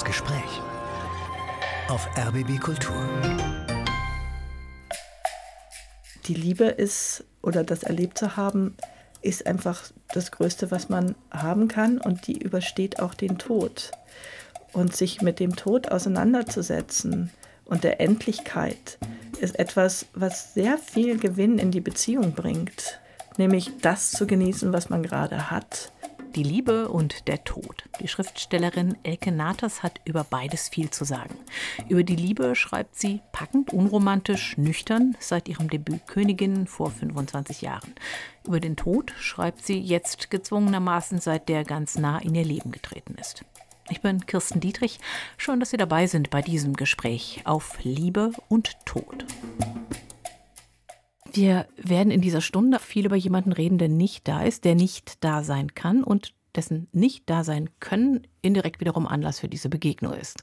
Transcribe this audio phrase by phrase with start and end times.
[0.00, 0.62] Das Gespräch
[1.88, 2.96] auf RBB Kultur.
[6.24, 8.76] Die Liebe ist oder das erlebt zu haben,
[9.20, 9.82] ist einfach
[10.14, 13.90] das Größte, was man haben kann und die übersteht auch den Tod.
[14.72, 17.30] Und sich mit dem Tod auseinanderzusetzen
[17.66, 18.96] und der Endlichkeit
[19.38, 22.98] ist etwas, was sehr viel Gewinn in die Beziehung bringt,
[23.36, 25.92] nämlich das zu genießen, was man gerade hat
[26.36, 27.84] die Liebe und der Tod.
[28.00, 31.34] Die Schriftstellerin Elke Natas hat über beides viel zu sagen.
[31.88, 37.94] Über die Liebe schreibt sie packend, unromantisch, nüchtern seit ihrem Debüt Königin vor 25 Jahren.
[38.46, 43.16] Über den Tod schreibt sie jetzt gezwungenermaßen, seit der ganz nah in ihr Leben getreten
[43.20, 43.44] ist.
[43.90, 45.00] Ich bin Kirsten Dietrich.
[45.36, 49.26] Schön, dass Sie dabei sind bei diesem Gespräch auf Liebe und Tod.
[51.32, 55.22] Wir werden in dieser Stunde viel über jemanden reden, der nicht da ist, der nicht
[55.24, 60.12] da sein kann und dessen nicht da sein können indirekt wiederum Anlass für diese Begegnung
[60.14, 60.42] ist.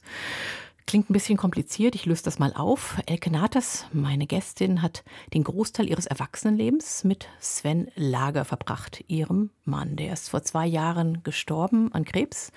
[0.86, 2.96] Klingt ein bisschen kompliziert, ich löse das mal auf.
[3.04, 5.04] Elke Natas, meine Gästin, hat
[5.34, 9.96] den Großteil ihres Erwachsenenlebens mit Sven Lager verbracht, ihrem Mann.
[9.96, 12.52] Der ist vor zwei Jahren gestorben an Krebs.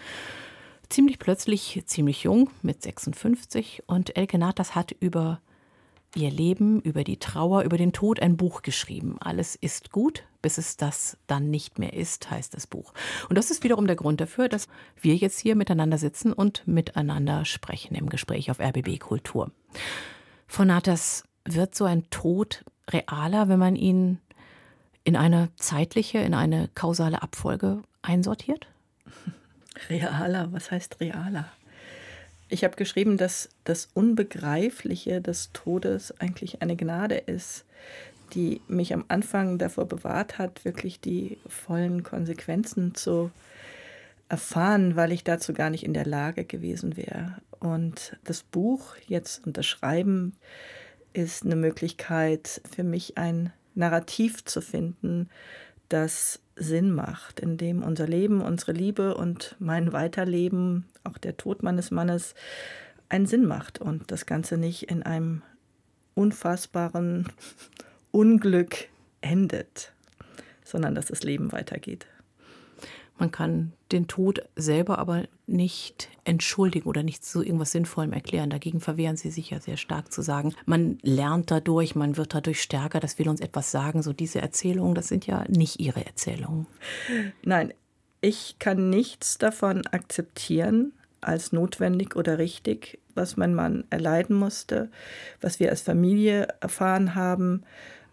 [0.88, 3.84] Ziemlich plötzlich, ziemlich jung, mit 56.
[3.88, 5.42] Und Elke Natas hat über
[6.16, 9.18] ihr Leben, über die Trauer, über den Tod ein Buch geschrieben.
[9.20, 12.94] Alles ist gut, bis es das dann nicht mehr ist, heißt das Buch.
[13.30, 14.68] Und das ist wiederum der Grund dafür, dass
[15.00, 19.52] wir jetzt hier miteinander sitzen und miteinander sprechen im Gespräch auf RBB Kultur.
[20.48, 24.20] Von Natas wird so ein Tod realer, wenn man ihn
[25.04, 28.68] in eine zeitliche, in eine kausale Abfolge einsortiert?
[29.90, 31.46] Realer, was heißt realer?
[32.54, 37.64] Ich habe geschrieben, dass das Unbegreifliche des Todes eigentlich eine Gnade ist,
[38.34, 43.32] die mich am Anfang davor bewahrt hat, wirklich die vollen Konsequenzen zu
[44.28, 47.38] erfahren, weil ich dazu gar nicht in der Lage gewesen wäre.
[47.62, 50.36] Und das Buch jetzt unterschreiben
[51.14, 55.30] ist eine Möglichkeit für mich ein Narrativ zu finden,
[55.92, 61.64] das Sinn macht, in dem unser Leben, unsere Liebe und mein Weiterleben, auch der Tod
[61.64, 62.36] meines Mannes,
[63.10, 65.42] einen Sinn macht und das Ganze nicht in einem
[66.16, 67.28] unfassbaren
[68.12, 68.88] Unglück
[69.22, 69.92] endet,
[70.64, 72.08] sondern dass das Leben weitergeht.
[73.18, 78.50] Man kann den Tod selber aber nicht entschuldigen oder nicht zu irgendwas Sinnvollem erklären.
[78.50, 82.62] Dagegen verwehren sie sich ja sehr stark zu sagen, man lernt dadurch, man wird dadurch
[82.62, 84.02] stärker, das will uns etwas sagen.
[84.02, 86.68] So diese Erzählungen, das sind ja nicht ihre Erzählungen.
[87.44, 87.74] Nein,
[88.22, 94.90] ich kann nichts davon akzeptieren als notwendig oder richtig, was mein Mann erleiden musste,
[95.42, 97.64] was wir als Familie erfahren haben.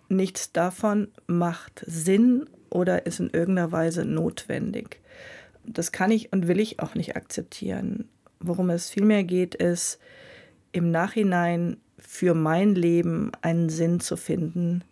[0.09, 5.01] Nichts davon macht Sinn oder ist in irgendeiner Weise notwendig.
[5.65, 8.09] Das kann ich und will ich auch nicht akzeptieren.
[8.41, 9.99] Worum es vielmehr geht, ist,
[10.73, 14.85] im Nachhinein für mein Leben einen Sinn zu finden,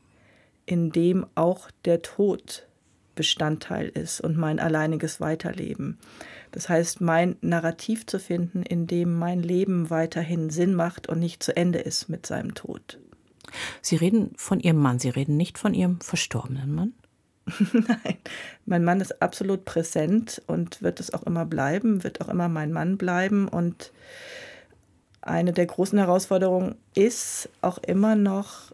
[0.67, 2.67] in dem auch der Tod
[3.17, 5.99] Bestandteil ist und mein alleiniges Weiterleben.
[6.53, 11.43] Das heißt, mein Narrativ zu finden, in dem mein Leben weiterhin Sinn macht und nicht
[11.43, 13.01] zu Ende ist mit seinem Tod.
[13.81, 16.93] Sie reden von Ihrem Mann, Sie reden nicht von Ihrem verstorbenen Mann?
[17.73, 18.19] Nein,
[18.65, 22.73] mein Mann ist absolut präsent und wird es auch immer bleiben, wird auch immer mein
[22.73, 23.47] Mann bleiben.
[23.47, 23.93] Und
[25.23, 28.73] eine der großen Herausforderungen ist auch immer noch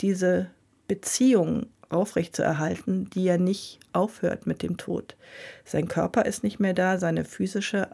[0.00, 0.50] diese
[0.86, 5.16] Beziehung aufrechtzuerhalten, die ja nicht aufhört mit dem Tod.
[5.64, 7.88] Sein Körper ist nicht mehr da, seine physische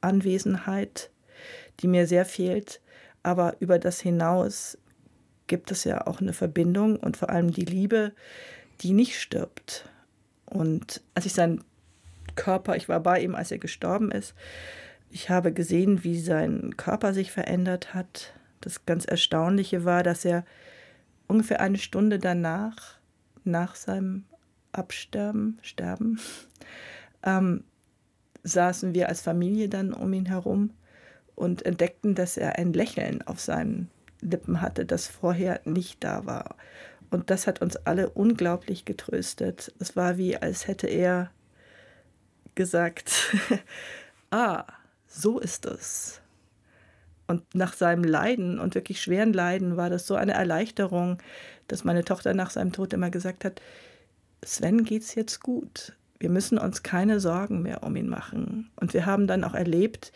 [0.00, 1.10] Anwesenheit,
[1.80, 2.80] die mir sehr fehlt,
[3.22, 4.78] aber über das hinaus
[5.46, 8.12] gibt es ja auch eine Verbindung und vor allem die Liebe,
[8.80, 9.88] die nicht stirbt.
[10.44, 11.64] Und als ich seinen
[12.34, 14.34] Körper, ich war bei ihm, als er gestorben ist,
[15.10, 18.34] ich habe gesehen, wie sein Körper sich verändert hat.
[18.60, 20.44] Das ganz Erstaunliche war, dass er
[21.26, 22.98] ungefähr eine Stunde danach,
[23.44, 24.24] nach seinem
[24.72, 26.20] Absterben, Sterben,
[27.22, 27.64] ähm,
[28.42, 30.70] saßen wir als Familie dann um ihn herum
[31.34, 33.90] und entdeckten, dass er ein Lächeln auf seinen
[34.20, 36.56] Lippen hatte, das vorher nicht da war.
[37.10, 39.72] Und das hat uns alle unglaublich getröstet.
[39.78, 41.30] Es war wie, als hätte er
[42.54, 43.36] gesagt,
[44.30, 44.64] ah,
[45.06, 46.20] so ist es.
[47.26, 51.18] Und nach seinem Leiden und wirklich schweren Leiden war das so eine Erleichterung,
[51.68, 53.60] dass meine Tochter nach seinem Tod immer gesagt hat,
[54.44, 55.94] Sven geht's jetzt gut.
[56.18, 58.70] Wir müssen uns keine Sorgen mehr um ihn machen.
[58.76, 60.12] Und wir haben dann auch erlebt,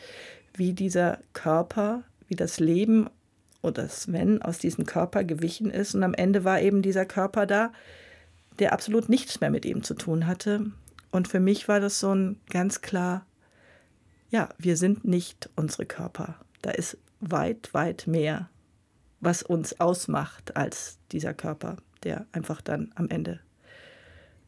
[0.54, 3.10] wie dieser Körper, wie das Leben
[3.62, 5.94] oder Sven aus diesem Körper gewichen ist.
[5.94, 7.72] Und am Ende war eben dieser Körper da,
[8.58, 10.66] der absolut nichts mehr mit ihm zu tun hatte.
[11.10, 13.26] Und für mich war das so ein ganz klar
[14.30, 16.36] ja, wir sind nicht unsere Körper.
[16.62, 18.48] Da ist weit, weit mehr,
[19.20, 23.40] was uns ausmacht als dieser Körper, der einfach dann am Ende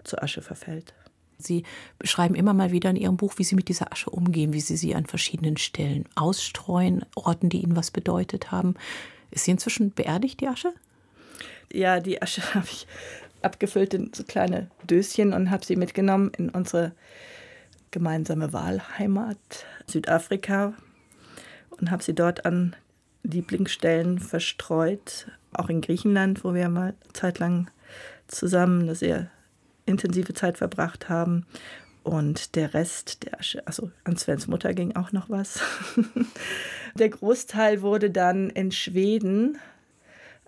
[0.04, 0.94] zur Asche verfällt.
[1.42, 1.64] Sie
[1.98, 4.76] beschreiben immer mal wieder in Ihrem Buch, wie Sie mit dieser Asche umgehen, wie Sie
[4.76, 8.74] sie an verschiedenen Stellen ausstreuen, Orten, die Ihnen was bedeutet haben.
[9.30, 10.72] Ist sie inzwischen beerdigt, die Asche?
[11.72, 12.86] Ja, die Asche habe ich
[13.40, 16.92] abgefüllt in so kleine Döschen und habe sie mitgenommen in unsere
[17.90, 19.38] gemeinsame Wahlheimat
[19.86, 20.74] Südafrika
[21.70, 22.76] und habe sie dort an
[23.24, 27.70] Lieblingsstellen verstreut, auch in Griechenland, wo wir mal zeitlang
[28.26, 29.30] zusammen eine sehr
[29.86, 31.46] intensive Zeit verbracht haben.
[32.02, 35.60] Und der Rest der also an Svens Mutter ging auch noch was.
[36.94, 39.58] der Großteil wurde dann in Schweden.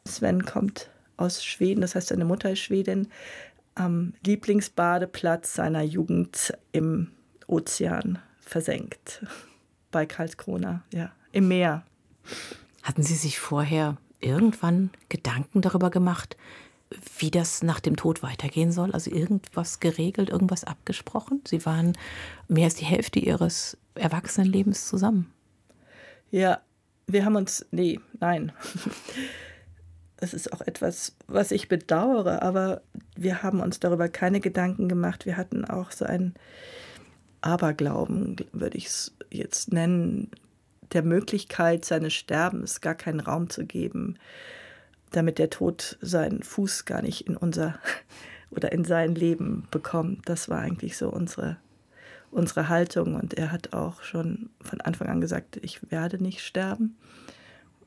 [0.05, 3.09] Sven kommt aus Schweden, das heißt, seine Mutter ist Schwedin,
[3.77, 7.13] am Lieblingsbadeplatz seiner Jugend im
[7.47, 9.25] Ozean versenkt.
[9.91, 11.85] Bei Karlskrona, ja, im Meer.
[12.83, 16.37] Hatten Sie sich vorher irgendwann Gedanken darüber gemacht,
[17.19, 18.93] wie das nach dem Tod weitergehen soll?
[18.93, 21.43] Also irgendwas geregelt, irgendwas abgesprochen?
[21.47, 21.97] Sie waren
[22.49, 25.33] mehr als die Hälfte Ihres Erwachsenenlebens zusammen.
[26.31, 26.61] Ja,
[27.07, 28.53] wir haben uns, nee, nein.
[30.17, 32.81] Das ist auch etwas, was ich bedauere, aber
[33.15, 35.27] wir haben uns darüber keine Gedanken gemacht.
[35.27, 36.35] Wir hatten auch so einen
[37.43, 40.31] Aberglauben, würde ich es jetzt nennen,
[40.93, 44.19] der Möglichkeit seines Sterbens gar keinen Raum zu geben
[45.17, 47.79] damit der Tod seinen Fuß gar nicht in unser
[48.51, 50.29] oder in sein Leben bekommt.
[50.29, 51.57] Das war eigentlich so unsere,
[52.31, 53.15] unsere Haltung.
[53.15, 56.97] Und er hat auch schon von Anfang an gesagt, ich werde nicht sterben.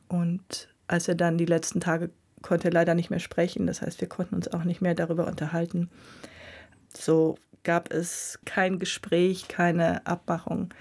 [0.07, 2.09] Und als er dann die letzten Tage
[2.41, 5.27] konnte er leider nicht mehr sprechen, das heißt, wir konnten uns auch nicht mehr darüber
[5.27, 5.89] unterhalten.
[6.95, 10.73] So gab es kein Gespräch, keine Abmachung,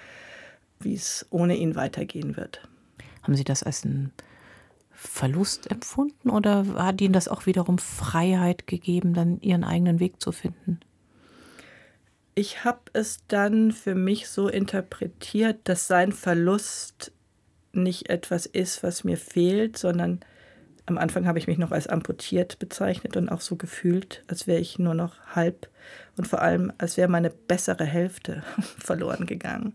[0.78, 2.68] wie es ohne ihn weitergehen wird.
[3.22, 4.12] Haben Sie das als ein
[5.06, 10.32] Verlust empfunden oder hat Ihnen das auch wiederum Freiheit gegeben, dann Ihren eigenen Weg zu
[10.32, 10.80] finden?
[12.34, 17.12] Ich habe es dann für mich so interpretiert, dass sein Verlust
[17.72, 20.20] nicht etwas ist, was mir fehlt, sondern
[20.86, 24.60] am Anfang habe ich mich noch als amputiert bezeichnet und auch so gefühlt, als wäre
[24.60, 25.68] ich nur noch halb
[26.16, 28.42] und vor allem, als wäre meine bessere Hälfte
[28.78, 29.74] verloren gegangen.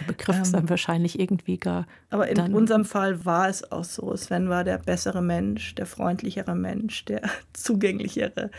[0.00, 1.86] Der Begriff ähm, ist dann wahrscheinlich irgendwie gar.
[2.10, 4.16] Aber in unserem Fall war es auch so.
[4.16, 7.22] Sven war der bessere Mensch, der freundlichere Mensch, der
[7.52, 8.50] zugänglichere.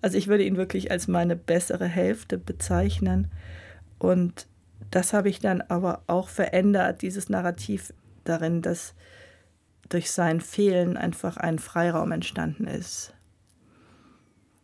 [0.00, 3.30] Also ich würde ihn wirklich als meine bessere Hälfte bezeichnen.
[3.98, 4.46] Und
[4.90, 7.94] das habe ich dann aber auch verändert, dieses Narrativ
[8.24, 8.94] darin, dass
[9.92, 13.14] durch sein Fehlen einfach ein Freiraum entstanden ist.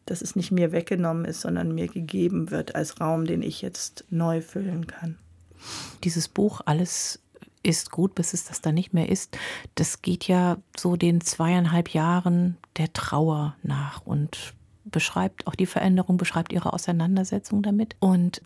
[0.06, 4.04] Dass es nicht mir weggenommen ist, sondern mir gegeben wird als Raum, den ich jetzt
[4.10, 5.18] neu füllen kann.
[6.04, 7.20] Dieses Buch, alles
[7.62, 9.36] ist gut, bis es das dann nicht mehr ist,
[9.74, 14.54] das geht ja so den zweieinhalb Jahren der Trauer nach und
[14.84, 18.40] beschreibt auch die Veränderung, beschreibt ihre Auseinandersetzung damit und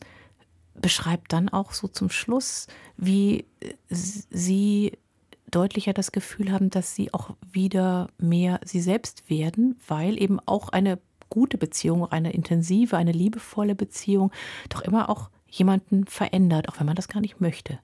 [0.75, 3.45] beschreibt dann auch so zum Schluss, wie
[3.89, 4.99] sie
[5.53, 10.71] deutlicher das Gefühl haben, dass sie auch wieder mehr sie selbst werden, weil eben auch
[10.71, 10.99] eine
[11.31, 14.33] gute Beziehung, eine intensive, eine liebevolle Beziehung
[14.69, 17.79] doch immer auch jemanden verändert, auch wenn man das gar nicht möchte.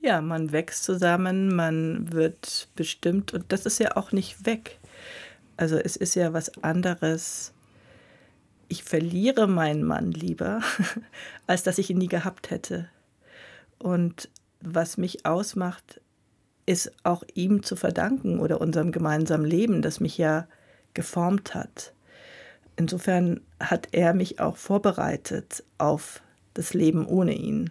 [0.00, 4.78] Ja, man wächst zusammen, man wird bestimmt und das ist ja auch nicht weg.
[5.56, 7.52] Also es ist ja was anderes.
[8.68, 10.60] Ich verliere meinen Mann lieber,
[11.46, 12.88] als dass ich ihn nie gehabt hätte.
[13.78, 14.28] Und
[14.60, 16.00] was mich ausmacht,
[16.66, 20.46] ist auch ihm zu verdanken oder unserem gemeinsamen Leben, das mich ja
[20.94, 21.92] geformt hat.
[22.76, 26.22] Insofern hat er mich auch vorbereitet auf
[26.54, 27.70] das Leben ohne ihn.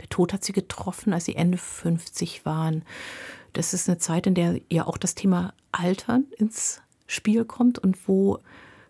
[0.00, 2.82] Der Tod hat sie getroffen, als sie Ende 50 waren.
[3.52, 8.08] Das ist eine Zeit, in der ja auch das Thema Altern ins Spiel kommt und
[8.08, 8.38] wo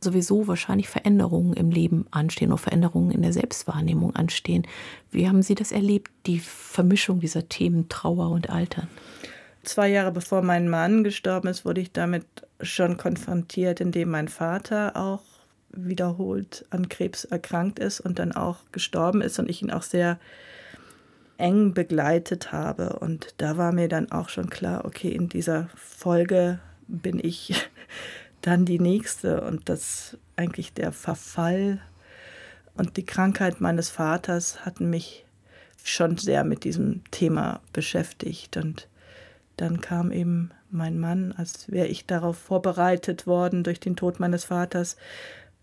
[0.03, 4.67] sowieso wahrscheinlich Veränderungen im Leben anstehen oder Veränderungen in der Selbstwahrnehmung anstehen.
[5.11, 8.89] Wie haben Sie das erlebt, die Vermischung dieser Themen Trauer und Altern?
[9.63, 12.25] Zwei Jahre bevor mein Mann gestorben ist, wurde ich damit
[12.63, 15.23] schon konfrontiert, indem mein Vater auch
[15.73, 20.19] wiederholt an Krebs erkrankt ist und dann auch gestorben ist und ich ihn auch sehr
[21.37, 22.99] eng begleitet habe.
[22.99, 27.55] Und da war mir dann auch schon klar, okay, in dieser Folge bin ich
[28.43, 31.81] dann die nächste und das eigentlich der Verfall
[32.75, 35.27] und die Krankheit meines Vaters hatten mich
[35.83, 38.89] schon sehr mit diesem Thema beschäftigt und
[39.57, 44.45] dann kam eben mein Mann, als wäre ich darauf vorbereitet worden durch den Tod meines
[44.45, 44.97] Vaters,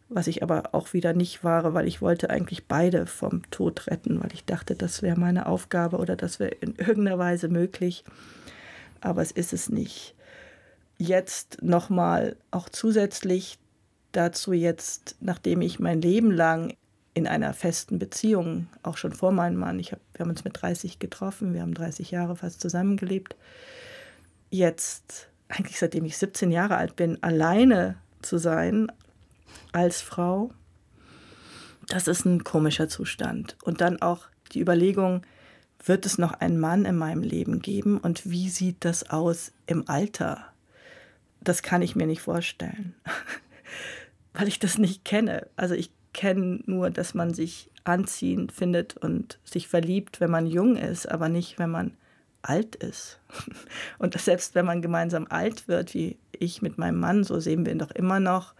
[0.09, 4.21] was ich aber auch wieder nicht war, weil ich wollte eigentlich beide vom Tod retten,
[4.21, 8.03] weil ich dachte, das wäre meine Aufgabe oder das wäre in irgendeiner Weise möglich.
[9.01, 10.15] Aber es ist es nicht.
[10.97, 13.59] Jetzt nochmal auch zusätzlich
[14.11, 16.75] dazu jetzt, nachdem ich mein Leben lang
[17.13, 20.61] in einer festen Beziehung, auch schon vor meinem Mann, ich hab, wir haben uns mit
[20.61, 23.35] 30 getroffen, wir haben 30 Jahre fast zusammengelebt,
[24.49, 28.91] jetzt, eigentlich seitdem ich 17 Jahre alt bin, alleine zu sein
[29.71, 30.51] als Frau,
[31.87, 33.57] das ist ein komischer Zustand.
[33.63, 35.21] Und dann auch die Überlegung,
[35.83, 39.87] wird es noch einen Mann in meinem Leben geben und wie sieht das aus im
[39.87, 40.45] Alter?
[41.41, 42.95] Das kann ich mir nicht vorstellen,
[44.33, 45.47] weil ich das nicht kenne.
[45.55, 50.75] Also ich kenne nur, dass man sich anziehend findet und sich verliebt, wenn man jung
[50.75, 51.91] ist, aber nicht, wenn man
[52.41, 53.19] alt ist.
[53.99, 57.71] Und selbst wenn man gemeinsam alt wird, wie ich mit meinem Mann, so sehen wir
[57.71, 58.53] ihn doch immer noch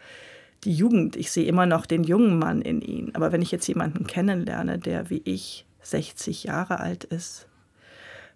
[0.63, 1.15] die Jugend.
[1.15, 3.12] Ich sehe immer noch den jungen Mann in ihm.
[3.13, 7.48] Aber wenn ich jetzt jemanden kennenlerne, der wie ich 60 Jahre alt ist,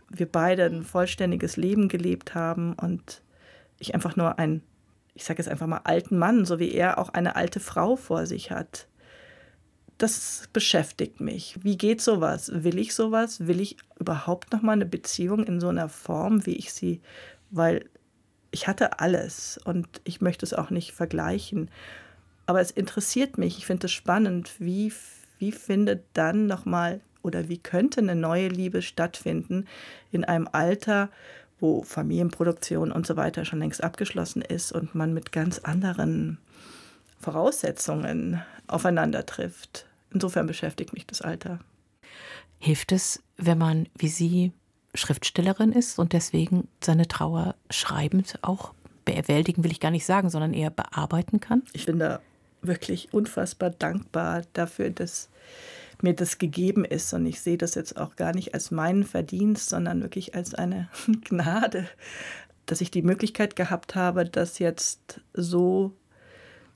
[0.10, 3.22] wir beide ein vollständiges Leben gelebt haben und
[3.82, 4.64] ich einfach nur einen,
[5.14, 8.26] ich sage jetzt einfach mal, alten Mann, so wie er auch eine alte Frau vor
[8.26, 8.88] sich hat,
[9.98, 11.60] das beschäftigt mich.
[11.62, 12.52] Wie geht sowas?
[12.54, 13.46] Will ich sowas?
[13.46, 17.02] Will ich überhaupt noch mal eine Beziehung in so einer Form, wie ich sie,
[17.52, 17.86] weil
[18.50, 21.70] ich hatte alles und ich möchte es auch nicht vergleichen.
[22.46, 24.92] Aber es interessiert mich, ich finde es spannend, wie,
[25.38, 29.68] wie findet dann noch mal oder wie könnte eine neue Liebe stattfinden
[30.12, 31.10] in einem Alter,
[31.62, 36.40] wo Familienproduktion und so weiter schon längst abgeschlossen ist und man mit ganz anderen
[37.20, 39.86] Voraussetzungen aufeinander trifft.
[40.14, 41.60] Insofern beschäftigt mich das Alter.
[42.60, 44.52] Hilft es, wenn man wie Sie
[44.94, 48.74] Schriftstellerin ist und deswegen seine Trauer schreibend auch
[49.06, 51.64] bewältigen, will ich gar nicht sagen, sondern eher bearbeiten kann?
[51.74, 52.20] Ich bin da
[52.62, 55.30] wirklich unfassbar dankbar dafür, dass
[56.04, 57.14] mir das gegeben ist.
[57.14, 60.90] Und ich sehe das jetzt auch gar nicht als meinen Verdienst, sondern wirklich als eine
[61.24, 61.88] Gnade,
[62.66, 65.94] dass ich die Möglichkeit gehabt habe, das jetzt so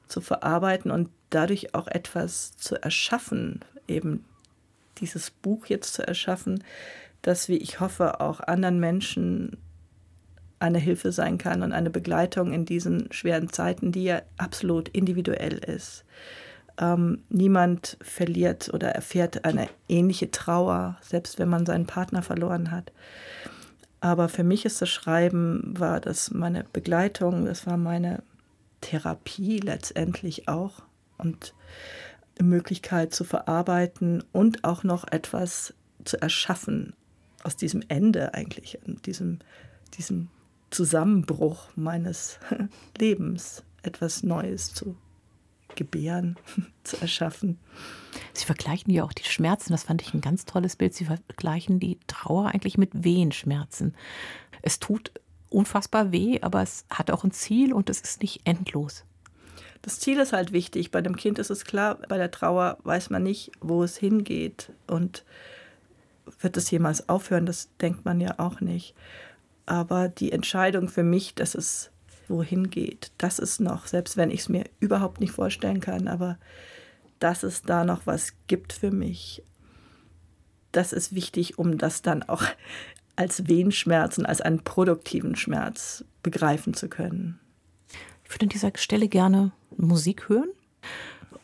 [0.08, 4.24] zu verarbeiten und dadurch auch etwas zu erschaffen, eben
[5.00, 6.64] dieses Buch jetzt zu erschaffen,
[7.22, 9.58] das, wie ich hoffe, auch anderen Menschen
[10.60, 15.58] eine Hilfe sein kann und eine Begleitung in diesen schweren Zeiten, die ja absolut individuell
[15.58, 16.06] ist.
[16.80, 22.92] Ähm, niemand verliert oder erfährt eine ähnliche Trauer, selbst wenn man seinen Partner verloren hat.
[24.02, 28.22] Aber für mich ist das Schreiben, war das meine Begleitung, das war meine
[28.82, 30.84] Therapie letztendlich auch
[31.18, 31.56] und
[32.40, 36.94] Möglichkeit zu verarbeiten und auch noch etwas zu erschaffen
[37.44, 39.40] aus diesem Ende eigentlich, diesem,
[39.98, 40.30] diesem
[40.70, 42.40] Zusammenbruch meines
[42.98, 44.98] Lebens, etwas Neues zu
[45.76, 46.38] gebären,
[46.84, 47.60] zu erschaffen.
[48.34, 50.94] Sie vergleichen ja auch die Schmerzen, das fand ich ein ganz tolles Bild.
[50.94, 53.96] Sie vergleichen die Trauer eigentlich mit Wehenschmerzen.
[54.62, 55.12] Es tut
[55.50, 59.06] unfassbar weh, aber es hat auch ein Ziel und es ist nicht endlos.
[59.82, 60.90] Das Ziel ist halt wichtig.
[60.90, 64.72] Bei dem Kind ist es klar, bei der Trauer weiß man nicht, wo es hingeht.
[64.88, 65.24] Und
[66.42, 67.46] wird es jemals aufhören?
[67.46, 68.96] Das denkt man ja auch nicht.
[69.68, 71.92] Aber die Entscheidung für mich, dass es
[72.30, 76.38] wohin geht, das ist noch, selbst wenn ich es mir überhaupt nicht vorstellen kann, aber
[77.20, 79.44] dass es da noch was gibt für mich,
[80.72, 82.44] das ist wichtig, um das dann auch
[83.16, 87.40] als Wehenschmerzen, als einen produktiven Schmerz begreifen zu können.
[88.26, 90.50] Ich würde an dieser Stelle gerne Musik hören.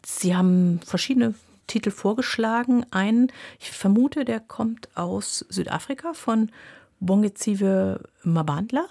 [0.05, 1.33] Sie haben verschiedene
[1.67, 2.85] Titel vorgeschlagen.
[2.91, 6.51] Einen, ich vermute, der kommt aus Südafrika von
[6.99, 8.85] Bongezive Mabandla.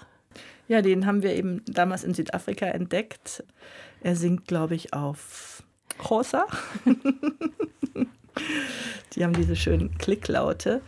[0.71, 3.43] Ja, den haben wir eben damals in Südafrika entdeckt.
[3.99, 5.63] Er singt, glaube ich, auf
[5.97, 6.45] Xhosa.
[9.13, 10.81] Die haben diese schönen Klicklaute.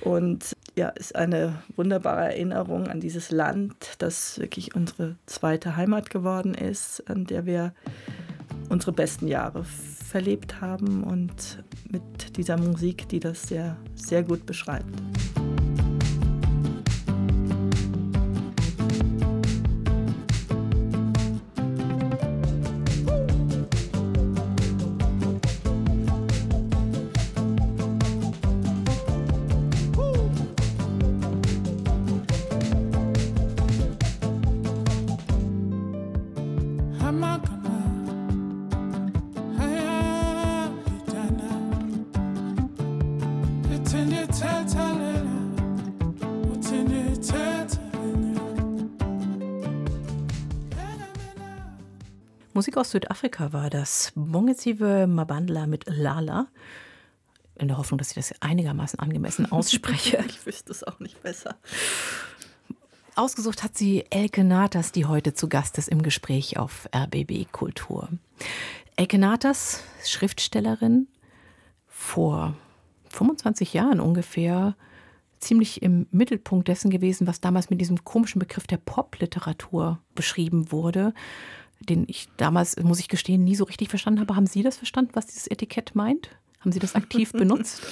[0.00, 6.54] Und ja, ist eine wunderbare Erinnerung an dieses Land, das wirklich unsere zweite Heimat geworden
[6.54, 7.74] ist, an der wir
[8.70, 15.00] unsere besten Jahre verlebt haben und mit dieser Musik, die das sehr, sehr gut beschreibt.
[52.68, 54.12] Musik aus Südafrika war das.
[54.14, 56.48] Bongezive Mabandla mit Lala.
[57.54, 60.22] In der Hoffnung, dass ich das einigermaßen angemessen ausspreche.
[60.28, 61.56] ich wüsste es auch nicht besser.
[63.14, 68.10] Ausgesucht hat sie Elke Natas, die heute zu Gast ist im Gespräch auf RBB Kultur.
[68.96, 71.08] Elke Natas, Schriftstellerin,
[71.86, 72.54] vor
[73.08, 74.76] 25 Jahren ungefähr
[75.40, 81.14] ziemlich im Mittelpunkt dessen gewesen, was damals mit diesem komischen Begriff der Popliteratur beschrieben wurde,
[81.80, 84.36] den ich damals, muss ich gestehen, nie so richtig verstanden habe.
[84.36, 86.30] Haben Sie das verstanden, was dieses Etikett meint?
[86.60, 87.82] Haben Sie das aktiv benutzt?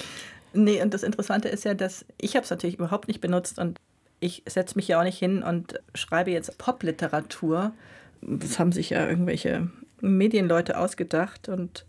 [0.53, 3.79] nee, und das Interessante ist ja, dass ich habe es natürlich überhaupt nicht benutzt und
[4.19, 7.73] ich setze mich ja auch nicht hin und schreibe jetzt Popliteratur.
[8.21, 9.69] Das haben sich ja irgendwelche
[10.01, 11.85] Medienleute ausgedacht und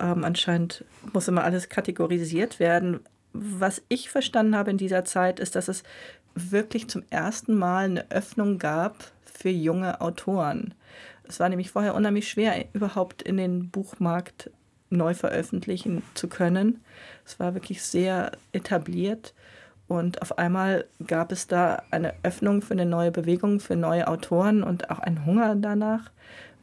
[0.00, 3.00] ähm, anscheinend muss immer alles kategorisiert werden
[3.38, 5.82] was ich verstanden habe in dieser Zeit, ist, dass es
[6.34, 10.74] wirklich zum ersten Mal eine Öffnung gab für junge Autoren.
[11.24, 14.50] Es war nämlich vorher unheimlich schwer, überhaupt in den Buchmarkt
[14.90, 16.80] neu veröffentlichen zu können.
[17.24, 19.34] Es war wirklich sehr etabliert
[19.88, 24.62] und auf einmal gab es da eine Öffnung für eine neue Bewegung, für neue Autoren
[24.62, 26.10] und auch ein Hunger danach,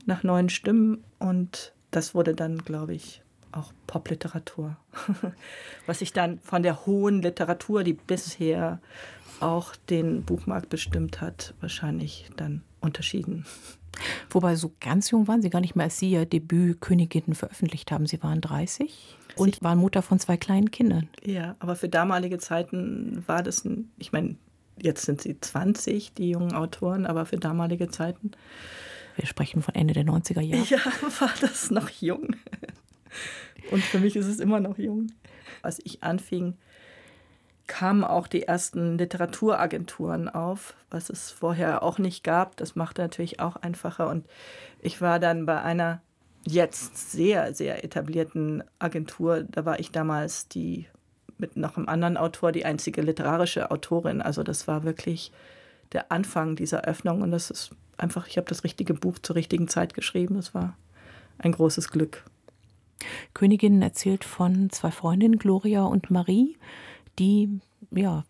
[0.05, 1.03] nach neuen Stimmen.
[1.19, 3.21] Und das wurde dann, glaube ich,
[3.53, 4.75] auch Popliteratur.
[5.85, 8.79] Was sich dann von der hohen Literatur, die bisher
[9.43, 13.45] auch den Buchmarkt bestimmt hat, wahrscheinlich dann unterschieden.
[14.29, 17.91] Wobei so ganz jung waren Sie gar nicht mehr, als Sie Ihr Debüt Königinnen veröffentlicht
[17.91, 18.07] haben.
[18.07, 21.09] Sie waren 30 und waren Mutter von zwei kleinen Kindern.
[21.23, 24.35] Ja, aber für damalige Zeiten war das, ein, ich meine,
[24.81, 28.31] jetzt sind sie 20, die jungen Autoren, aber für damalige Zeiten.
[29.15, 30.65] Wir sprechen von Ende der 90er Jahre.
[30.67, 30.79] Ja,
[31.19, 32.35] war das noch jung.
[33.71, 35.11] Und für mich ist es immer noch jung.
[35.61, 36.55] Als ich anfing,
[37.67, 42.57] kamen auch die ersten Literaturagenturen auf, was es vorher auch nicht gab.
[42.57, 44.09] Das machte natürlich auch einfacher.
[44.09, 44.25] Und
[44.79, 46.01] ich war dann bei einer
[46.45, 49.43] jetzt sehr, sehr etablierten Agentur.
[49.43, 50.87] Da war ich damals die
[51.37, 54.21] mit noch einem anderen Autor die einzige literarische Autorin.
[54.21, 55.31] Also das war wirklich
[55.93, 57.21] der Anfang dieser Öffnung.
[57.21, 60.35] Und das ist einfach, ich habe das richtige Buch zur richtigen Zeit geschrieben.
[60.35, 60.77] Das war
[61.37, 62.25] ein großes Glück.
[63.33, 66.57] Königinnen erzählt von zwei Freundinnen, Gloria und Marie,
[67.19, 67.59] die
[67.91, 68.23] ja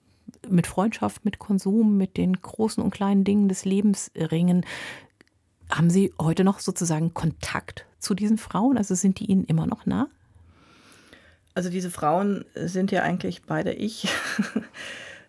[0.49, 4.65] mit Freundschaft, mit Konsum, mit den großen und kleinen Dingen des Lebens ringen.
[5.69, 8.77] Haben Sie heute noch sozusagen Kontakt zu diesen Frauen?
[8.77, 10.07] Also sind die Ihnen immer noch nah?
[11.55, 14.07] Also diese Frauen sind ja eigentlich beide ich.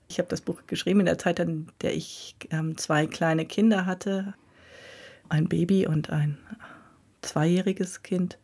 [0.06, 3.86] Ich habe das Buch geschrieben in der Zeit, in der ich ähm, zwei kleine Kinder
[3.86, 4.34] hatte,
[5.28, 6.38] ein Baby und ein
[7.22, 8.38] zweijähriges Kind.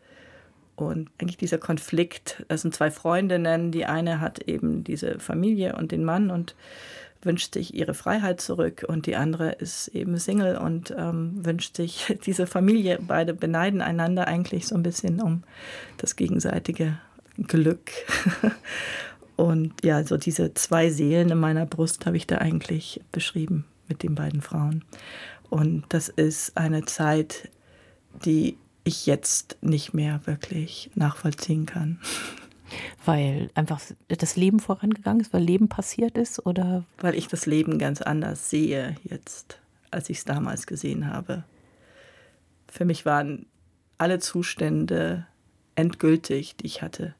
[0.86, 5.92] Und eigentlich dieser Konflikt, das sind zwei Freundinnen, die eine hat eben diese Familie und
[5.92, 6.54] den Mann und
[7.22, 12.16] wünscht sich ihre Freiheit zurück und die andere ist eben Single und ähm, wünscht sich
[12.26, 12.98] diese Familie.
[13.06, 15.42] Beide beneiden einander eigentlich so ein bisschen um
[15.98, 16.98] das gegenseitige
[17.46, 17.90] Glück.
[19.36, 24.02] und ja, so diese zwei Seelen in meiner Brust habe ich da eigentlich beschrieben mit
[24.02, 24.84] den beiden Frauen.
[25.50, 27.48] Und das ist eine Zeit,
[28.24, 32.00] die ich jetzt nicht mehr wirklich nachvollziehen kann.
[33.04, 36.84] Weil einfach das Leben vorangegangen ist, weil Leben passiert ist oder?
[36.98, 39.58] Weil ich das Leben ganz anders sehe jetzt,
[39.90, 41.42] als ich es damals gesehen habe.
[42.70, 43.46] Für mich waren
[43.98, 45.26] alle Zustände
[45.74, 47.16] endgültig, die ich hatte.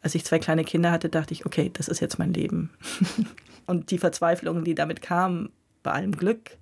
[0.00, 2.70] Als ich zwei kleine Kinder hatte, dachte ich, okay, das ist jetzt mein Leben.
[3.66, 5.50] Und die Verzweiflung, die damit kam,
[5.82, 6.56] bei allem Glück,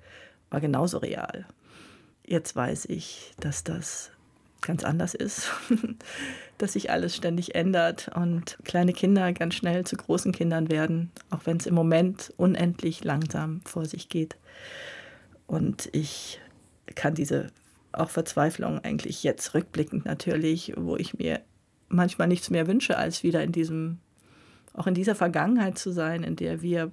[0.51, 1.47] war genauso real.
[2.27, 4.11] Jetzt weiß ich, dass das
[4.61, 5.51] ganz anders ist,
[6.59, 11.41] dass sich alles ständig ändert und kleine Kinder ganz schnell zu großen Kindern werden, auch
[11.45, 14.37] wenn es im Moment unendlich langsam vor sich geht.
[15.47, 16.41] Und ich
[16.95, 17.49] kann diese
[17.93, 21.41] auch Verzweiflung eigentlich jetzt rückblickend natürlich, wo ich mir
[21.89, 23.99] manchmal nichts mehr wünsche, als wieder in diesem,
[24.75, 26.91] auch in dieser Vergangenheit zu sein, in der wir,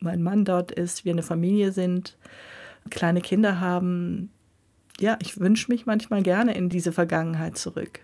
[0.00, 2.16] mein Mann dort ist, wir eine Familie sind,
[2.88, 4.30] kleine Kinder haben,
[5.00, 8.00] ja, ich wünsche mich manchmal gerne in diese Vergangenheit zurück.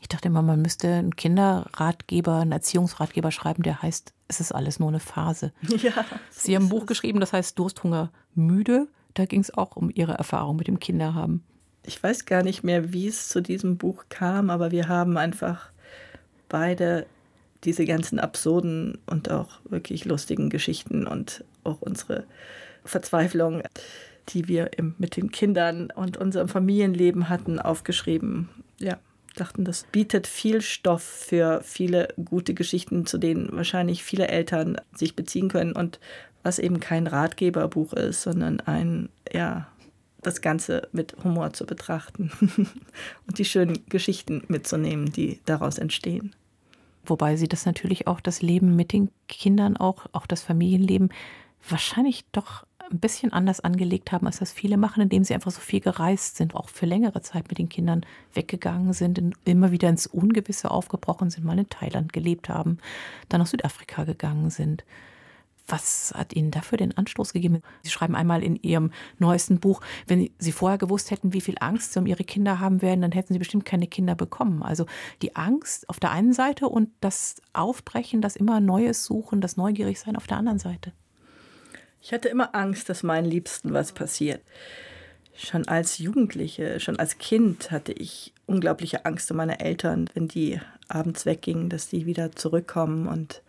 [0.00, 4.78] Ich dachte immer, man müsste einen Kinderratgeber, einen Erziehungsratgeber schreiben, der heißt, es ist alles
[4.78, 5.52] nur eine Phase.
[5.68, 6.86] Ja, so Sie haben ein Buch es.
[6.86, 8.88] geschrieben, das heißt Dursthunger müde.
[9.14, 11.42] Da ging es auch um Ihre Erfahrung mit dem Kinderhaben.
[11.84, 15.70] Ich weiß gar nicht mehr, wie es zu diesem Buch kam, aber wir haben einfach
[16.48, 17.06] beide
[17.64, 22.24] diese ganzen absurden und auch wirklich lustigen Geschichten und auch unsere
[22.84, 23.62] Verzweiflung
[24.28, 28.48] die wir mit den Kindern und unserem Familienleben hatten, aufgeschrieben.
[28.78, 28.98] Ja,
[29.36, 35.16] dachten, das bietet viel Stoff für viele gute Geschichten, zu denen wahrscheinlich viele Eltern sich
[35.16, 36.00] beziehen können und
[36.42, 39.66] was eben kein Ratgeberbuch ist, sondern ein, ja,
[40.22, 42.30] das Ganze mit Humor zu betrachten
[43.26, 46.34] und die schönen Geschichten mitzunehmen, die daraus entstehen.
[47.04, 51.10] Wobei sie das natürlich auch das Leben mit den Kindern, auch, auch das Familienleben,
[51.68, 55.60] wahrscheinlich doch ein bisschen anders angelegt haben, als das viele machen, indem sie einfach so
[55.60, 60.06] viel gereist sind, auch für längere Zeit mit den Kindern weggegangen sind, immer wieder ins
[60.06, 62.78] Ungewisse aufgebrochen sind, mal in Thailand gelebt haben,
[63.28, 64.84] dann nach Südafrika gegangen sind.
[65.70, 67.60] Was hat Ihnen dafür den Anstoß gegeben?
[67.82, 71.92] Sie schreiben einmal in Ihrem neuesten Buch, wenn Sie vorher gewusst hätten, wie viel Angst
[71.92, 74.62] Sie um Ihre Kinder haben werden, dann hätten Sie bestimmt keine Kinder bekommen.
[74.62, 74.86] Also
[75.20, 80.16] die Angst auf der einen Seite und das Aufbrechen, das immer Neues suchen, das Neugierigsein
[80.16, 80.92] auf der anderen Seite.
[82.00, 84.40] Ich hatte immer Angst, dass meinen Liebsten was passiert.
[85.34, 90.60] Schon als Jugendliche, schon als Kind hatte ich unglaubliche Angst um meine Eltern, wenn die
[90.88, 93.42] abends weggingen, dass die wieder zurückkommen und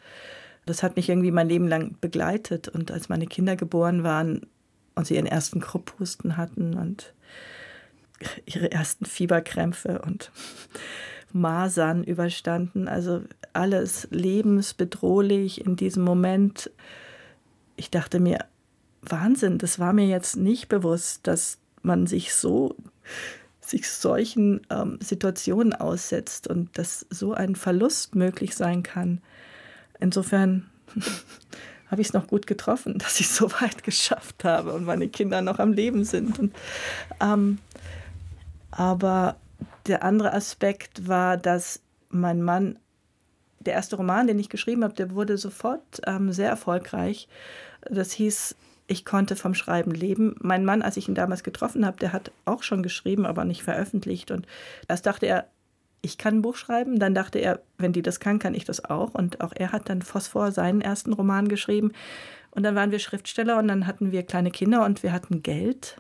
[0.69, 2.67] das hat mich irgendwie mein Leben lang begleitet.
[2.67, 4.45] Und als meine Kinder geboren waren
[4.93, 7.13] und sie ihren ersten Krupphusten hatten und
[8.45, 10.31] ihre ersten Fieberkrämpfe und
[11.33, 16.69] Masern überstanden, also alles lebensbedrohlich in diesem Moment.
[17.79, 18.39] Ich dachte mir,
[19.01, 22.75] Wahnsinn, das war mir jetzt nicht bewusst, dass man sich so
[23.61, 29.21] sich solchen ähm, Situationen aussetzt und dass so ein Verlust möglich sein kann.
[29.99, 30.69] Insofern
[31.89, 35.07] habe ich es noch gut getroffen, dass ich es so weit geschafft habe und meine
[35.07, 36.37] Kinder noch am Leben sind.
[36.37, 36.55] Und,
[37.21, 37.59] ähm,
[38.71, 39.37] aber
[39.87, 42.77] der andere Aspekt war, dass mein Mann,
[43.59, 47.29] der erste Roman, den ich geschrieben habe, der wurde sofort ähm, sehr erfolgreich.
[47.81, 48.55] Das hieß,
[48.87, 50.35] ich konnte vom Schreiben leben.
[50.39, 53.63] Mein Mann, als ich ihn damals getroffen habe, der hat auch schon geschrieben, aber nicht
[53.63, 54.31] veröffentlicht.
[54.31, 54.47] Und
[54.87, 55.47] erst dachte er,
[56.01, 56.97] ich kann ein Buch schreiben.
[56.97, 59.13] Dann dachte er, wenn die das kann, kann ich das auch.
[59.13, 61.91] Und auch er hat dann Phosphor seinen ersten Roman geschrieben.
[62.51, 65.97] Und dann waren wir Schriftsteller und dann hatten wir kleine Kinder und wir hatten Geld.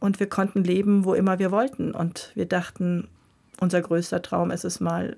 [0.00, 1.92] Und wir konnten leben, wo immer wir wollten.
[1.92, 3.06] Und wir dachten,
[3.60, 5.16] unser größter Traum ist es mal,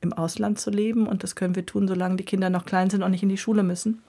[0.00, 1.06] im Ausland zu leben.
[1.06, 3.38] Und das können wir tun, solange die Kinder noch klein sind und nicht in die
[3.38, 4.02] Schule müssen.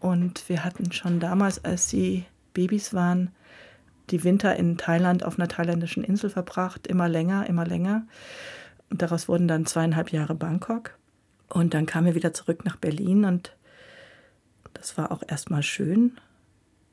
[0.00, 3.30] Und wir hatten schon damals, als sie Babys waren,
[4.10, 8.06] die Winter in Thailand auf einer thailändischen Insel verbracht, immer länger, immer länger.
[8.90, 10.98] Und daraus wurden dann zweieinhalb Jahre Bangkok.
[11.48, 13.54] Und dann kamen wir wieder zurück nach Berlin und
[14.74, 16.16] das war auch erstmal schön,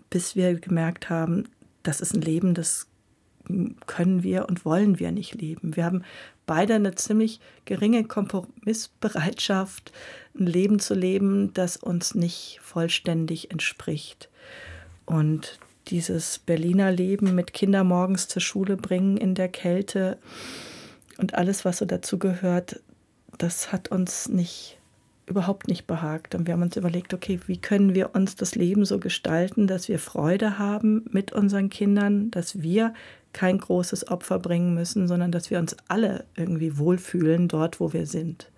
[0.09, 1.47] bis wir gemerkt haben,
[1.83, 2.87] das ist ein Leben, das
[3.85, 5.75] können wir und wollen wir nicht leben.
[5.75, 6.03] Wir haben
[6.45, 9.91] beide eine ziemlich geringe Kompromissbereitschaft,
[10.37, 14.29] ein Leben zu leben, das uns nicht vollständig entspricht.
[15.05, 20.17] Und dieses Berliner Leben mit Kinder morgens zur Schule bringen in der Kälte
[21.17, 22.81] und alles, was so dazu gehört,
[23.37, 24.77] das hat uns nicht
[25.27, 26.33] überhaupt nicht behagt.
[26.35, 29.87] Und wir haben uns überlegt, okay, wie können wir uns das Leben so gestalten, dass
[29.87, 32.93] wir Freude haben mit unseren Kindern, dass wir
[33.33, 38.07] kein großes Opfer bringen müssen, sondern dass wir uns alle irgendwie wohlfühlen dort, wo wir
[38.07, 38.49] sind.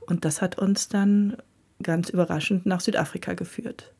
[0.00, 1.36] Und das hat uns dann
[1.82, 3.92] ganz überraschend nach Südafrika geführt,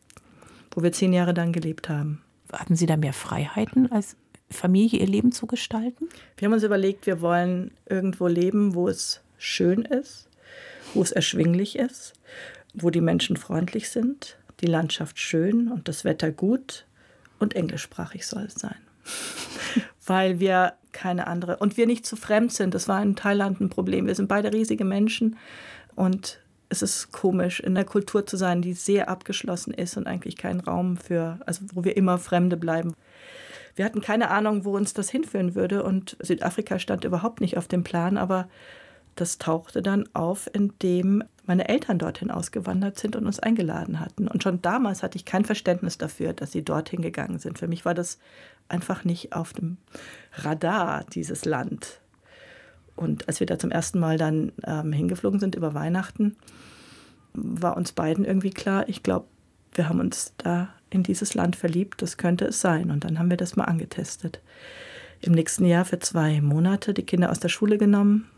[0.72, 2.20] wo wir zehn Jahre dann gelebt haben
[2.52, 4.16] hatten Sie da mehr Freiheiten als
[4.50, 6.08] Familie ihr Leben zu gestalten?
[6.36, 10.28] Wir haben uns überlegt, wir wollen irgendwo leben, wo es schön ist,
[10.94, 12.14] wo es erschwinglich ist,
[12.74, 16.86] wo die Menschen freundlich sind, die Landschaft schön und das Wetter gut
[17.38, 18.76] und englischsprachig soll es sein.
[20.06, 22.74] Weil wir keine andere und wir nicht zu fremd sind.
[22.74, 24.06] Das war in Thailand ein Problem.
[24.06, 25.36] Wir sind beide riesige Menschen
[25.94, 30.36] und es ist komisch, in der Kultur zu sein, die sehr abgeschlossen ist und eigentlich
[30.36, 32.94] keinen Raum für, also wo wir immer Fremde bleiben.
[33.74, 37.66] Wir hatten keine Ahnung, wo uns das hinführen würde und Südafrika stand überhaupt nicht auf
[37.66, 38.48] dem Plan, aber
[39.16, 44.28] das tauchte dann auf, indem meine Eltern dorthin ausgewandert sind und uns eingeladen hatten.
[44.28, 47.58] Und schon damals hatte ich kein Verständnis dafür, dass sie dorthin gegangen sind.
[47.58, 48.18] Für mich war das
[48.68, 49.76] einfach nicht auf dem
[50.34, 52.00] Radar, dieses Land.
[52.94, 56.36] Und als wir da zum ersten Mal dann ähm, hingeflogen sind über Weihnachten,
[57.32, 59.26] war uns beiden irgendwie klar, ich glaube,
[59.72, 62.90] wir haben uns da in dieses Land verliebt, das könnte es sein.
[62.90, 64.40] Und dann haben wir das mal angetestet.
[65.20, 68.28] Im nächsten Jahr für zwei Monate die Kinder aus der Schule genommen,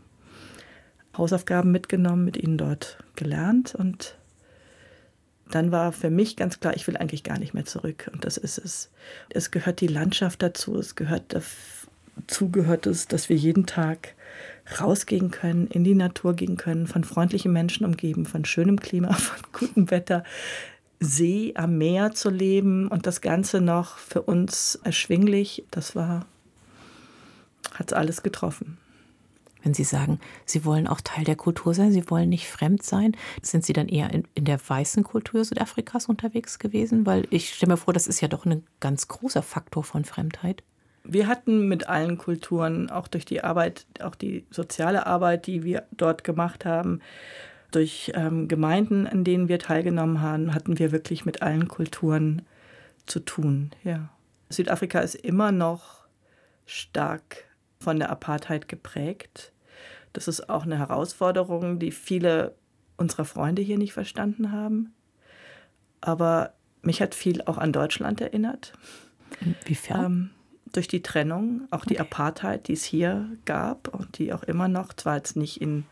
[1.17, 4.15] Hausaufgaben mitgenommen, mit ihnen dort gelernt und
[5.53, 8.09] dann war für mich ganz klar, ich will eigentlich gar nicht mehr zurück.
[8.11, 8.89] Und das ist es.
[9.29, 14.15] Es gehört die Landschaft dazu, es gehört dazu, gehört es, dass wir jeden Tag
[14.79, 19.39] rausgehen können, in die Natur gehen können, von freundlichen Menschen umgeben, von schönem Klima, von
[19.51, 20.23] gutem Wetter,
[20.99, 26.25] See am Meer zu leben und das Ganze noch für uns erschwinglich, das war,
[27.73, 28.77] hat es alles getroffen.
[29.63, 33.15] Wenn Sie sagen, Sie wollen auch Teil der Kultur sein, Sie wollen nicht fremd sein?
[33.41, 37.05] Sind Sie dann eher in, in der weißen Kultur Südafrikas unterwegs gewesen?
[37.05, 40.63] Weil ich stelle mir vor, das ist ja doch ein ganz großer Faktor von Fremdheit.
[41.05, 45.83] Wir hatten mit allen Kulturen, auch durch die Arbeit, auch die soziale Arbeit, die wir
[45.91, 47.01] dort gemacht haben,
[47.71, 52.43] durch ähm, Gemeinden, in denen wir teilgenommen haben, hatten wir wirklich mit allen Kulturen
[53.05, 53.71] zu tun.
[53.83, 54.09] Ja.
[54.49, 56.05] Südafrika ist immer noch
[56.65, 57.45] stark
[57.83, 59.51] von der Apartheid geprägt.
[60.13, 62.55] Das ist auch eine Herausforderung, die viele
[62.97, 64.93] unserer Freunde hier nicht verstanden haben.
[66.01, 68.73] Aber mich hat viel auch an Deutschland erinnert.
[69.41, 70.05] Inwiefern?
[70.05, 70.29] Ähm,
[70.71, 74.93] durch die Trennung, auch die Apartheid, die es hier gab und die auch immer noch,
[74.93, 75.85] zwar jetzt nicht in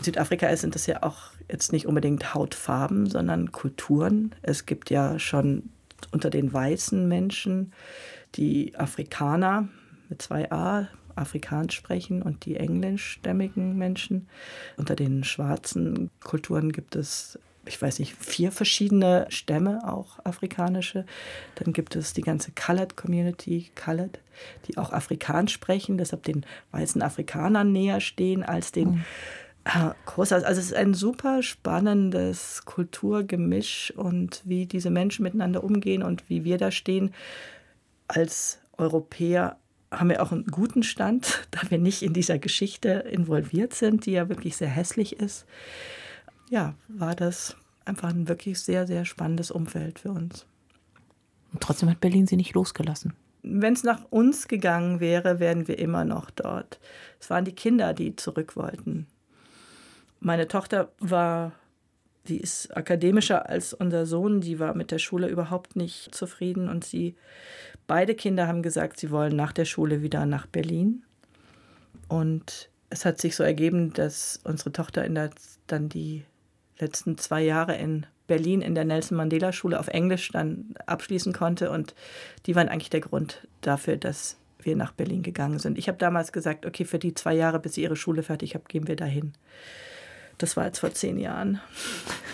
[0.00, 4.34] Südafrika sind das ja auch jetzt nicht unbedingt Hautfarben, sondern Kulturen.
[4.42, 5.70] Es gibt ja schon
[6.12, 7.72] unter den weißen Menschen
[8.36, 9.68] die Afrikaner
[10.10, 14.28] mit zwei A, Afrikaans sprechen und die englischstämmigen Menschen.
[14.76, 21.04] Unter den schwarzen Kulturen gibt es, ich weiß nicht, vier verschiedene Stämme, auch afrikanische.
[21.56, 24.20] Dann gibt es die ganze Colored Community, Colored,
[24.66, 28.90] die auch Afrikaans sprechen, deshalb den weißen Afrikanern näher stehen als den.
[28.90, 29.04] Mhm.
[30.06, 30.48] Großartig.
[30.48, 36.44] Also es ist ein super spannendes Kulturgemisch und wie diese Menschen miteinander umgehen und wie
[36.44, 37.12] wir da stehen
[38.08, 39.58] als Europäer
[39.90, 44.12] haben wir auch einen guten Stand, da wir nicht in dieser Geschichte involviert sind, die
[44.12, 45.46] ja wirklich sehr hässlich ist.
[46.48, 50.46] Ja, war das einfach ein wirklich sehr, sehr spannendes Umfeld für uns.
[51.52, 53.14] Und trotzdem hat Berlin sie nicht losgelassen.
[53.42, 56.78] Wenn es nach uns gegangen wäre, wären wir immer noch dort.
[57.18, 59.06] Es waren die Kinder, die zurück wollten.
[60.20, 61.52] Meine Tochter war,
[62.28, 66.84] die ist akademischer als unser Sohn, die war mit der Schule überhaupt nicht zufrieden und
[66.84, 67.16] sie
[67.90, 71.02] Beide Kinder haben gesagt, sie wollen nach der Schule wieder nach Berlin.
[72.06, 75.30] Und es hat sich so ergeben, dass unsere Tochter in der,
[75.66, 76.24] dann die
[76.78, 81.72] letzten zwei Jahre in Berlin in der Nelson Mandela Schule auf Englisch dann abschließen konnte.
[81.72, 81.96] Und
[82.46, 85.76] die waren eigentlich der Grund dafür, dass wir nach Berlin gegangen sind.
[85.76, 88.68] Ich habe damals gesagt, okay, für die zwei Jahre, bis sie ihre Schule fertig hat,
[88.68, 89.32] gehen wir dahin.
[90.38, 91.60] Das war jetzt vor zehn Jahren.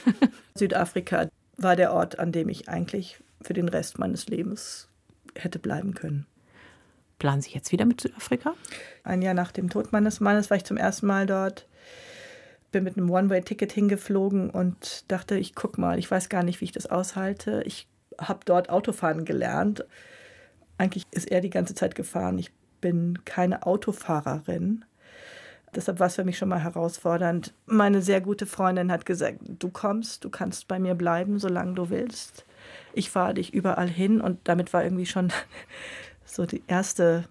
[0.54, 4.90] Südafrika war der Ort, an dem ich eigentlich für den Rest meines Lebens
[5.38, 6.26] hätte bleiben können.
[7.18, 8.54] Planen Sie jetzt wieder mit Südafrika?
[9.02, 11.66] Ein Jahr nach dem Tod meines Mannes war ich zum ersten Mal dort.
[12.72, 16.66] Bin mit einem One-Way-Ticket hingeflogen und dachte, ich guck mal, ich weiß gar nicht, wie
[16.66, 17.62] ich das aushalte.
[17.64, 19.84] Ich habe dort Autofahren gelernt.
[20.76, 22.38] Eigentlich ist er die ganze Zeit gefahren.
[22.38, 24.84] Ich bin keine Autofahrerin.
[25.74, 27.54] Deshalb war es für mich schon mal herausfordernd.
[27.64, 31.88] Meine sehr gute Freundin hat gesagt, du kommst, du kannst bei mir bleiben, solange du
[31.88, 32.44] willst
[32.96, 34.20] ich fahre dich überall hin.
[34.20, 35.32] Und damit war irgendwie schon
[36.24, 37.24] so die erste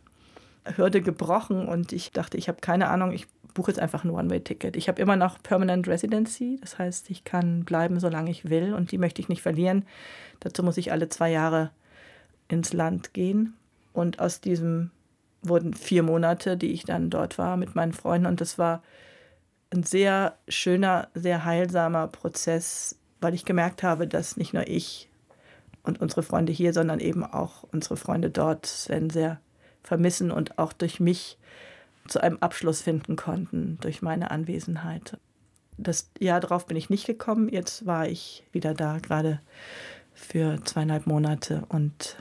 [0.75, 1.67] Hürde gebrochen.
[1.67, 4.75] Und ich dachte, ich habe keine Ahnung, ich buche jetzt einfach ein One-Way-Ticket.
[4.75, 8.73] Ich habe immer noch Permanent Residency, das heißt, ich kann bleiben, solange ich will.
[8.73, 9.86] Und die möchte ich nicht verlieren.
[10.41, 11.71] Dazu muss ich alle zwei Jahre
[12.47, 13.56] ins Land gehen.
[13.93, 14.91] Und aus diesem
[15.41, 18.28] wurden vier Monate, die ich dann dort war mit meinen Freunden.
[18.28, 18.84] Und das war
[19.73, 25.10] ein sehr schöner, sehr heilsamer Prozess, weil ich gemerkt habe, dass nicht nur ich
[25.85, 29.39] und unsere Freunde hier, sondern eben auch unsere Freunde dort Sven sehr
[29.83, 31.37] vermissen und auch durch mich
[32.07, 35.17] zu einem Abschluss finden konnten, durch meine Anwesenheit.
[35.77, 39.41] Das Jahr darauf bin ich nicht gekommen, jetzt war ich wieder da, gerade
[40.13, 42.15] für zweieinhalb Monate und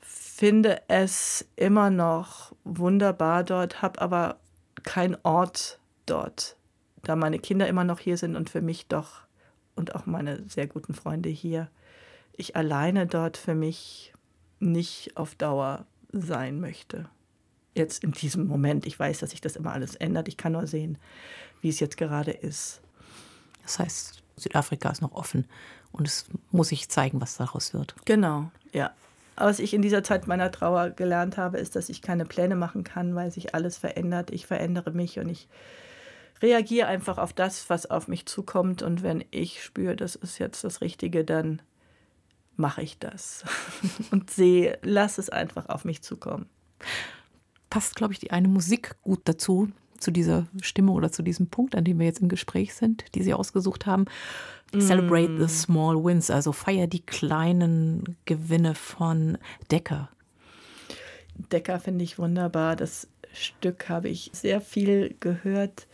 [0.00, 4.36] finde es immer noch wunderbar dort, habe aber
[4.82, 6.56] keinen Ort dort,
[7.02, 9.23] da meine Kinder immer noch hier sind und für mich doch
[9.76, 11.68] und auch meine sehr guten Freunde hier,
[12.36, 14.12] ich alleine dort für mich
[14.60, 17.08] nicht auf Dauer sein möchte.
[17.74, 18.86] Jetzt in diesem Moment.
[18.86, 20.28] Ich weiß, dass sich das immer alles ändert.
[20.28, 20.98] Ich kann nur sehen,
[21.60, 22.80] wie es jetzt gerade ist.
[23.62, 25.46] Das heißt, Südafrika ist noch offen
[25.92, 27.94] und es muss sich zeigen, was daraus wird.
[28.04, 28.92] Genau, ja.
[29.36, 32.54] Aber was ich in dieser Zeit meiner Trauer gelernt habe, ist, dass ich keine Pläne
[32.54, 34.30] machen kann, weil sich alles verändert.
[34.30, 35.48] Ich verändere mich und ich
[36.42, 38.82] reagiere einfach auf das, was auf mich zukommt.
[38.82, 41.62] Und wenn ich spüre, das ist jetzt das Richtige, dann
[42.56, 43.44] mache ich das
[44.10, 46.46] und sehe, lass es einfach auf mich zukommen.
[47.70, 51.74] Passt, glaube ich, die eine Musik gut dazu, zu dieser Stimmung oder zu diesem Punkt,
[51.74, 54.04] an dem wir jetzt im Gespräch sind, die Sie ausgesucht haben.
[54.78, 55.40] Celebrate mm.
[55.40, 59.38] the small wins, also feier die kleinen Gewinne von
[59.70, 60.10] Decker.
[61.52, 62.76] Decker finde ich wunderbar.
[62.76, 65.86] Das Stück habe ich sehr viel gehört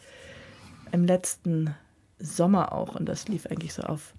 [0.93, 1.75] im letzten
[2.19, 4.15] Sommer auch und das lief eigentlich so auf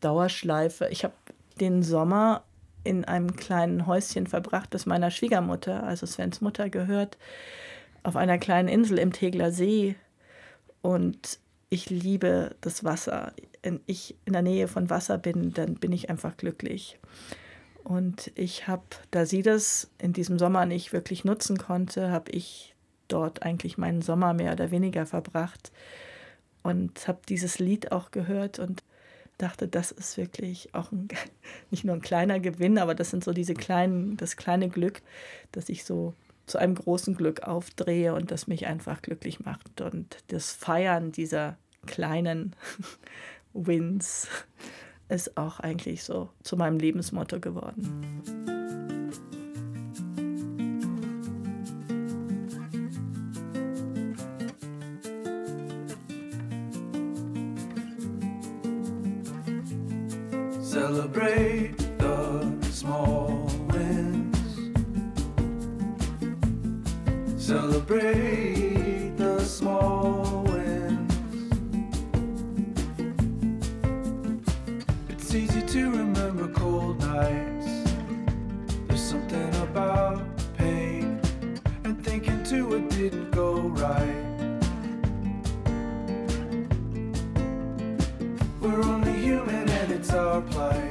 [0.00, 0.88] Dauerschleife.
[0.90, 1.14] Ich habe
[1.60, 2.42] den Sommer
[2.84, 7.18] in einem kleinen Häuschen verbracht, das meiner Schwiegermutter, also Svens Mutter, gehört.
[8.02, 9.94] auf einer kleinen Insel im Tegler See
[10.80, 13.32] und ich liebe das Wasser.
[13.62, 16.98] Wenn ich in der Nähe von Wasser bin, dann bin ich einfach glücklich.
[17.84, 22.74] Und ich habe, da sie das in diesem Sommer nicht wirklich nutzen konnte, habe ich
[23.12, 25.72] dort eigentlich meinen Sommer mehr oder weniger verbracht
[26.62, 28.82] und habe dieses Lied auch gehört und
[29.38, 31.08] dachte, das ist wirklich auch ein,
[31.70, 35.02] nicht nur ein kleiner Gewinn, aber das sind so diese kleinen, das kleine Glück,
[35.52, 36.14] dass ich so
[36.46, 39.80] zu einem großen Glück aufdrehe und das mich einfach glücklich macht.
[39.80, 42.56] Und das Feiern dieser kleinen
[43.52, 44.28] Wins
[45.08, 48.99] ist auch eigentlich so zu meinem Lebensmotto geworden.
[61.12, 64.36] Celebrate the small wins.
[67.36, 71.52] Celebrate the small wins.
[75.08, 77.90] It's easy to remember cold nights.
[78.86, 80.22] There's something about
[80.56, 81.20] pain
[81.82, 84.26] and thinking too it didn't go right.
[88.60, 90.89] We're only human and it's our plight.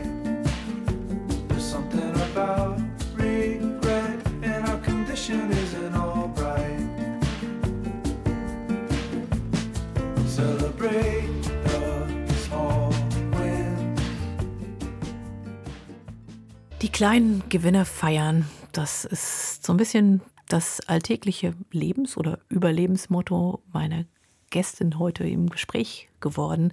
[16.82, 24.06] Die kleinen Gewinne feiern, das ist so ein bisschen das alltägliche Lebens- oder Überlebensmotto meiner
[24.49, 26.71] Gästin heute im Gespräch geworden.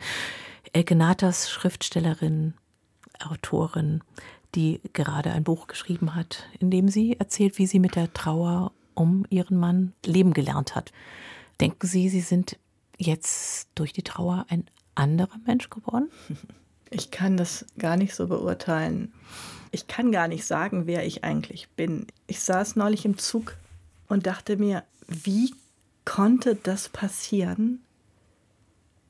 [0.73, 2.55] Elke Natas, Schriftstellerin,
[3.19, 4.03] Autorin,
[4.57, 8.73] die gerade ein Buch geschrieben hat, in dem sie erzählt, wie sie mit der Trauer
[8.95, 10.93] um ihren Mann leben gelernt hat.
[11.61, 12.59] Denken Sie, Sie sind
[12.97, 14.65] jetzt durch die Trauer ein
[14.95, 16.11] anderer Mensch geworden?
[16.89, 19.13] Ich kann das gar nicht so beurteilen.
[19.73, 22.07] Ich kann gar nicht sagen, wer ich eigentlich bin.
[22.29, 23.57] Ich saß neulich im Zug
[24.07, 25.53] und dachte mir, wie
[26.05, 27.83] konnte das passieren,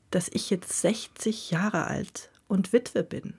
[0.09, 3.35] dass ich jetzt 60 Jahre alt und Witwe bin?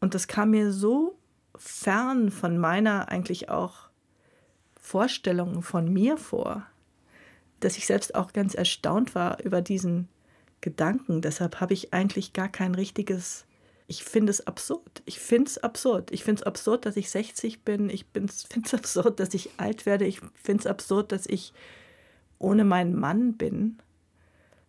[0.00, 1.18] Und das kam mir so
[1.56, 3.88] fern von meiner eigentlich auch
[4.80, 6.66] Vorstellung von mir vor,
[7.60, 10.08] dass ich selbst auch ganz erstaunt war über diesen
[10.60, 11.20] Gedanken.
[11.20, 13.44] Deshalb habe ich eigentlich gar kein richtiges.
[13.86, 15.02] Ich finde es absurd.
[15.04, 16.10] Ich finde es absurd.
[16.10, 17.90] Ich finde es absurd, dass ich 60 bin.
[17.90, 18.32] Ich finde
[18.64, 20.06] es absurd, dass ich alt werde.
[20.06, 21.52] Ich finde es absurd, dass ich
[22.38, 23.78] ohne meinen Mann bin.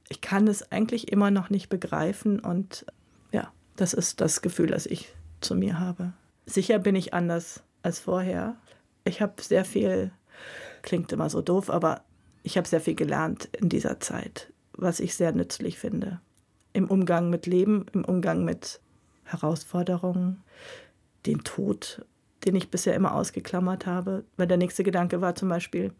[0.09, 2.39] Ich kann es eigentlich immer noch nicht begreifen.
[2.39, 2.85] Und
[3.31, 6.13] ja, das ist das Gefühl, das ich zu mir habe.
[6.45, 8.55] Sicher bin ich anders als vorher.
[9.03, 10.11] Ich habe sehr viel,
[10.81, 12.01] klingt immer so doof, aber
[12.43, 16.19] ich habe sehr viel gelernt in dieser Zeit, was ich sehr nützlich finde.
[16.73, 18.79] Im Umgang mit Leben, im Umgang mit
[19.23, 20.43] Herausforderungen,
[21.25, 22.05] den Tod,
[22.45, 24.23] den ich bisher immer ausgeklammert habe.
[24.37, 25.93] Weil der nächste Gedanke war zum Beispiel,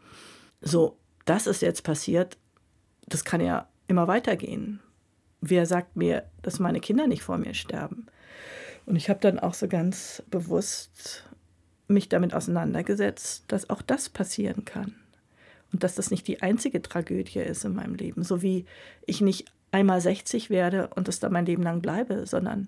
[0.62, 2.38] so, das ist jetzt passiert,
[3.08, 4.80] das kann ja immer weitergehen.
[5.42, 8.08] Wer sagt mir, dass meine Kinder nicht vor mir sterben?
[8.90, 11.24] Und ich habe dann auch so ganz bewusst
[11.88, 14.96] mich damit auseinandergesetzt, dass auch das passieren kann.
[15.72, 18.24] Und dass das nicht die einzige Tragödie ist in meinem Leben.
[18.24, 18.66] So wie
[19.06, 22.68] ich nicht einmal 60 werde und es dann mein Leben lang bleibe, sondern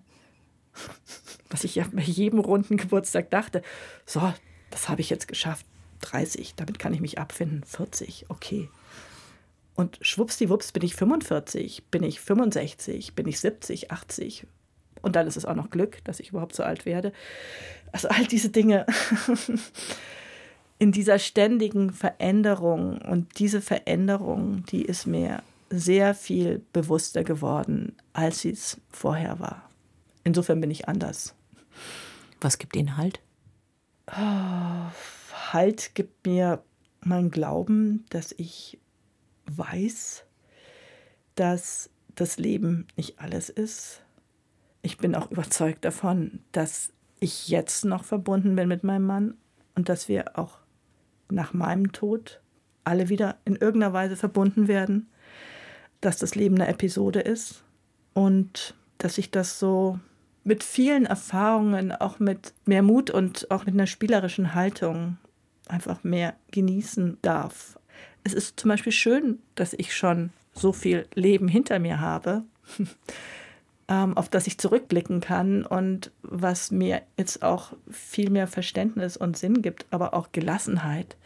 [1.49, 3.63] was ich ja bei jedem runden Geburtstag dachte,
[4.05, 4.31] so,
[4.69, 5.65] das habe ich jetzt geschafft.
[6.01, 7.63] 30, damit kann ich mich abfinden.
[7.63, 8.69] 40, okay.
[9.73, 14.45] Und schwuppsdiwupps bin ich 45, bin ich 65, bin ich 70, 80.
[15.01, 17.11] Und dann ist es auch noch Glück, dass ich überhaupt so alt werde.
[17.91, 18.85] Also all diese Dinge
[20.79, 22.99] in dieser ständigen Veränderung.
[23.01, 29.69] Und diese Veränderung, die ist mir sehr viel bewusster geworden, als sie es vorher war.
[30.23, 31.35] Insofern bin ich anders.
[32.41, 33.21] Was gibt Ihnen Halt?
[34.07, 34.91] Oh,
[35.53, 36.63] halt gibt mir
[37.01, 38.79] mein Glauben, dass ich
[39.45, 40.23] weiß,
[41.35, 44.01] dass das Leben nicht alles ist.
[44.81, 49.33] Ich bin auch überzeugt davon, dass ich jetzt noch verbunden bin mit meinem Mann
[49.75, 50.57] und dass wir auch
[51.29, 52.41] nach meinem Tod
[52.83, 55.07] alle wieder in irgendeiner Weise verbunden werden,
[56.01, 57.63] dass das Leben eine Episode ist
[58.13, 59.99] und dass ich das so
[60.43, 65.17] mit vielen Erfahrungen, auch mit mehr Mut und auch mit einer spielerischen Haltung
[65.67, 67.79] einfach mehr genießen darf.
[68.23, 72.43] Es ist zum Beispiel schön, dass ich schon so viel Leben hinter mir habe,
[73.91, 79.61] auf das ich zurückblicken kann und was mir jetzt auch viel mehr Verständnis und Sinn
[79.61, 81.17] gibt, aber auch Gelassenheit,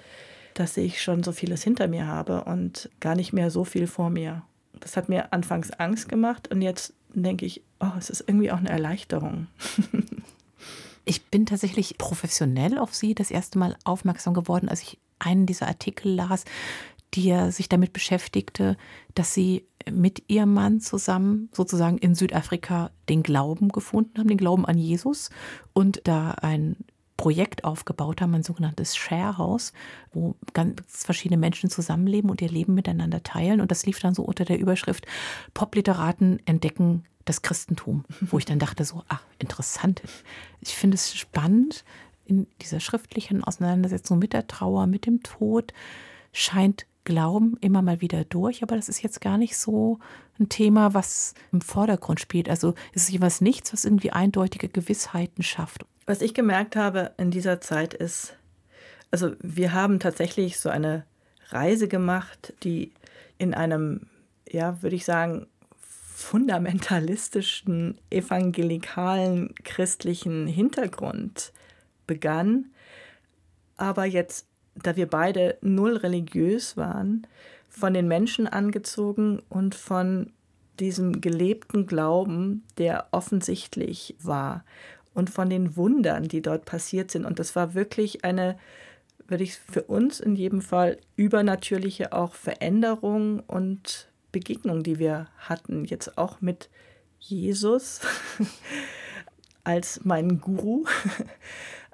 [0.55, 4.09] dass ich schon so vieles hinter mir habe und gar nicht mehr so viel vor
[4.09, 4.41] mir.
[4.79, 8.57] Das hat mir anfangs Angst gemacht und jetzt denke ich, oh, es ist irgendwie auch
[8.57, 9.47] eine Erleichterung.
[11.05, 15.67] ich bin tatsächlich professionell auf Sie das erste Mal aufmerksam geworden, als ich einen dieser
[15.67, 16.45] Artikel las,
[17.13, 18.75] die sich damit beschäftigte,
[19.13, 24.65] dass sie mit ihrem Mann zusammen sozusagen in Südafrika den Glauben gefunden haben, den Glauben
[24.65, 25.29] an Jesus
[25.73, 26.77] und da ein
[27.17, 29.71] Projekt aufgebaut haben, ein sogenanntes Share House,
[30.11, 33.61] wo ganz verschiedene Menschen zusammenleben und ihr Leben miteinander teilen.
[33.61, 35.05] Und das lief dann so unter der Überschrift
[35.53, 40.01] Popliteraten entdecken das Christentum, wo ich dann dachte so, ach, interessant.
[40.61, 41.83] Ich finde es spannend,
[42.25, 45.73] in dieser schriftlichen Auseinandersetzung mit der Trauer, mit dem Tod,
[46.33, 49.99] scheint Glauben immer mal wieder durch, aber das ist jetzt gar nicht so
[50.39, 52.49] ein Thema, was im Vordergrund spielt.
[52.49, 55.85] Also es ist jeweils nichts, was irgendwie eindeutige Gewissheiten schafft.
[56.07, 58.35] Was ich gemerkt habe in dieser Zeit ist,
[59.11, 61.05] also wir haben tatsächlich so eine
[61.49, 62.91] Reise gemacht, die
[63.37, 64.07] in einem,
[64.49, 65.47] ja, würde ich sagen,
[65.79, 71.53] fundamentalistischen, evangelikalen, christlichen Hintergrund
[72.07, 72.71] begann,
[73.77, 77.27] aber jetzt da wir beide null religiös waren,
[77.69, 80.31] von den Menschen angezogen und von
[80.79, 84.63] diesem gelebten Glauben, der offensichtlich war
[85.13, 87.25] und von den Wundern, die dort passiert sind.
[87.25, 88.57] Und das war wirklich eine,
[89.27, 95.85] würde ich für uns in jedem Fall, übernatürliche auch Veränderung und Begegnung, die wir hatten,
[95.85, 96.69] jetzt auch mit
[97.19, 98.01] Jesus
[99.63, 100.85] als meinen Guru.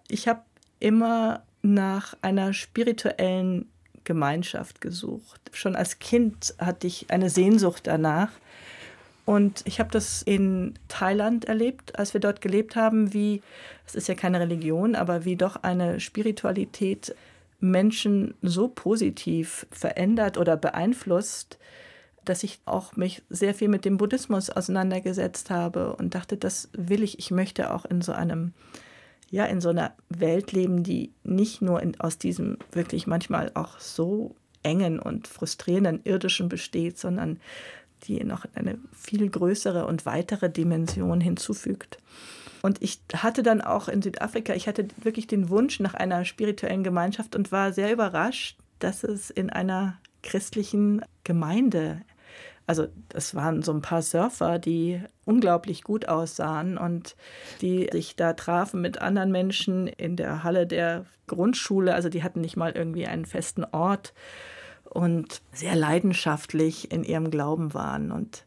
[0.07, 0.41] Ich habe
[0.79, 3.67] immer nach einer spirituellen
[4.03, 5.39] Gemeinschaft gesucht.
[5.53, 8.31] Schon als Kind hatte ich eine Sehnsucht danach.
[9.25, 13.41] Und ich habe das in Thailand erlebt, als wir dort gelebt haben, wie,
[13.85, 17.15] es ist ja keine Religion, aber wie doch eine Spiritualität
[17.59, 21.59] Menschen so positiv verändert oder beeinflusst,
[22.25, 27.03] dass ich auch mich sehr viel mit dem Buddhismus auseinandergesetzt habe und dachte, das will
[27.03, 28.53] ich, ich möchte auch in so einem
[29.31, 33.79] ja in so einer Welt leben, die nicht nur in, aus diesem wirklich manchmal auch
[33.79, 37.39] so engen und frustrierenden irdischen besteht, sondern
[38.03, 41.97] die noch eine viel größere und weitere Dimension hinzufügt.
[42.61, 46.83] Und ich hatte dann auch in Südafrika, ich hatte wirklich den Wunsch nach einer spirituellen
[46.83, 52.01] Gemeinschaft und war sehr überrascht, dass es in einer christlichen Gemeinde
[52.71, 57.17] also das waren so ein paar Surfer, die unglaublich gut aussahen und
[57.59, 61.93] die sich da trafen mit anderen Menschen in der Halle der Grundschule.
[61.93, 64.13] Also die hatten nicht mal irgendwie einen festen Ort
[64.85, 68.09] und sehr leidenschaftlich in ihrem Glauben waren.
[68.09, 68.45] Und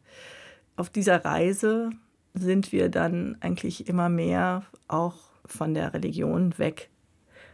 [0.75, 1.91] auf dieser Reise
[2.33, 6.89] sind wir dann eigentlich immer mehr auch von der Religion weg.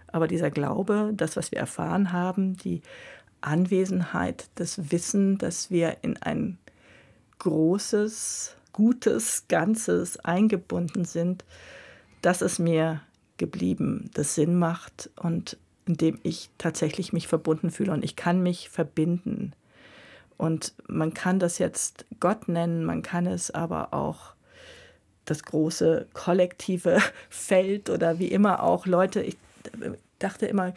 [0.08, 2.82] Aber dieser Glaube, das, was wir erfahren haben, die
[3.42, 6.58] Anwesenheit, das Wissen, dass wir in ein
[7.42, 11.44] großes, gutes Ganzes eingebunden sind,
[12.22, 13.02] das ist mir
[13.38, 18.44] geblieben, das Sinn macht und in dem ich tatsächlich mich verbunden fühle und ich kann
[18.44, 19.54] mich verbinden.
[20.38, 24.34] Und man kann das jetzt Gott nennen, man kann es aber auch
[25.26, 29.38] das große kollektive Feld oder wie immer auch Leute, ich
[30.20, 30.74] dachte immer,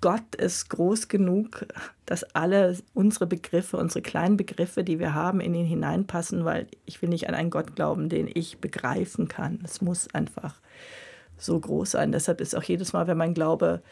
[0.00, 1.66] Gott ist groß genug,
[2.06, 7.02] dass alle unsere Begriffe, unsere kleinen Begriffe, die wir haben, in ihn hineinpassen, weil ich
[7.02, 9.60] will nicht an einen Gott glauben, den ich begreifen kann.
[9.62, 10.60] Es muss einfach
[11.36, 12.12] so groß sein.
[12.12, 13.82] Deshalb ist auch jedes Mal, wenn mein Glaube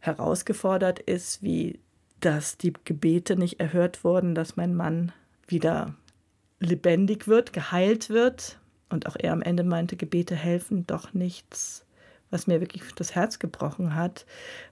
[0.00, 1.80] herausgefordert ist, wie
[2.20, 5.12] dass die Gebete nicht erhört wurden, dass mein Mann
[5.46, 5.94] wieder
[6.60, 11.85] lebendig wird, geheilt wird und auch er am Ende meinte, Gebete helfen doch nichts
[12.30, 14.26] was mir wirklich das Herz gebrochen hat,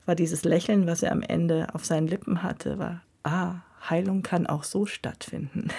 [0.07, 4.47] war dieses Lächeln, was er am Ende auf seinen Lippen hatte, war, ah, Heilung kann
[4.47, 5.69] auch so stattfinden.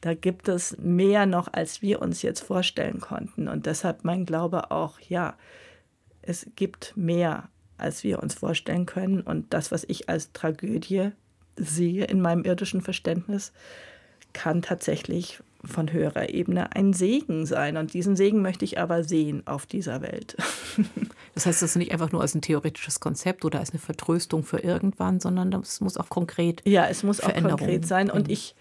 [0.00, 3.46] Da gibt es mehr noch, als wir uns jetzt vorstellen konnten.
[3.46, 5.36] Und deshalb mein Glaube auch, ja,
[6.22, 9.20] es gibt mehr, als wir uns vorstellen können.
[9.20, 11.12] Und das, was ich als Tragödie
[11.54, 13.52] sehe in meinem irdischen Verständnis,
[14.32, 17.76] kann tatsächlich von höherer Ebene ein Segen sein.
[17.76, 20.36] Und diesen Segen möchte ich aber sehen auf dieser Welt.
[21.34, 24.44] Das heißt, das ist nicht einfach nur als ein theoretisches Konzept oder als eine Vertröstung
[24.44, 26.60] für irgendwann, sondern das muss auch konkret.
[26.66, 28.10] Ja, es muss auch konkret sein.
[28.10, 28.54] Und ich,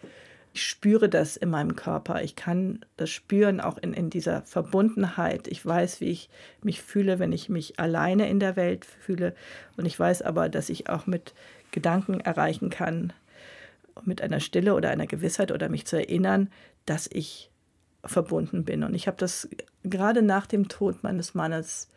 [0.53, 2.23] ich spüre das in meinem Körper.
[2.23, 5.49] Ich kann das spüren, auch in, in dieser Verbundenheit.
[5.49, 6.29] Ich weiß, wie ich
[6.63, 9.35] mich fühle, wenn ich mich alleine in der Welt fühle.
[9.75, 11.33] Und ich weiß aber, dass ich auch mit
[11.71, 13.11] Gedanken erreichen kann,
[14.05, 16.49] mit einer Stille oder einer Gewissheit oder mich zu erinnern,
[16.85, 17.51] dass ich
[18.03, 18.83] verbunden bin.
[18.83, 19.49] Und ich habe das
[19.83, 21.89] gerade nach dem Tod meines Mannes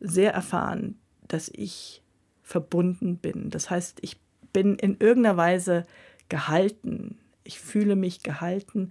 [0.00, 2.02] sehr erfahren, dass ich
[2.42, 3.50] verbunden bin.
[3.50, 4.18] Das heißt, ich
[4.52, 5.84] bin in irgendeiner Weise
[6.28, 7.18] gehalten.
[7.44, 8.90] Ich fühle mich gehalten.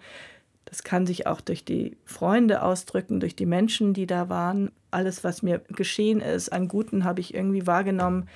[0.66, 4.72] Das kann sich auch durch die Freunde ausdrücken, durch die Menschen, die da waren.
[4.90, 8.30] Alles, was mir geschehen ist, an Guten habe ich irgendwie wahrgenommen.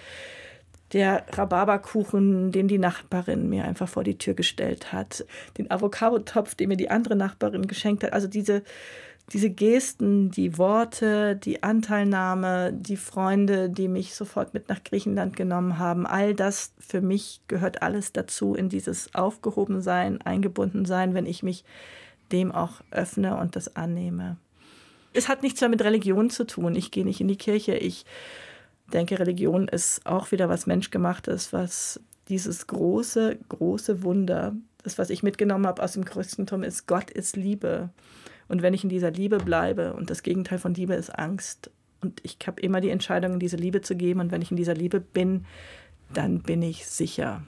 [0.95, 5.25] Der Rhabarberkuchen, den die Nachbarin mir einfach vor die Tür gestellt hat,
[5.57, 8.13] den Avocado-Topf, den mir die andere Nachbarin geschenkt hat.
[8.13, 8.63] Also diese,
[9.33, 15.79] diese Gesten, die Worte, die Anteilnahme, die Freunde, die mich sofort mit nach Griechenland genommen
[15.79, 21.65] haben, all das für mich gehört alles dazu in dieses Aufgehobensein, Eingebundensein, wenn ich mich
[22.31, 24.37] dem auch öffne und das annehme.
[25.11, 26.73] Es hat nichts mehr mit Religion zu tun.
[26.73, 27.75] Ich gehe nicht in die Kirche.
[27.75, 28.05] Ich
[28.95, 35.21] denke, Religion ist auch wieder was Menschgemachtes, was dieses große, große Wunder, das, was ich
[35.21, 37.89] mitgenommen habe aus dem Christentum, ist, Gott ist Liebe.
[38.47, 41.69] Und wenn ich in dieser Liebe bleibe, und das Gegenteil von Liebe ist Angst,
[42.01, 44.57] und ich habe immer die Entscheidung, in diese Liebe zu geben, und wenn ich in
[44.57, 45.45] dieser Liebe bin,
[46.13, 47.43] dann bin ich sicher.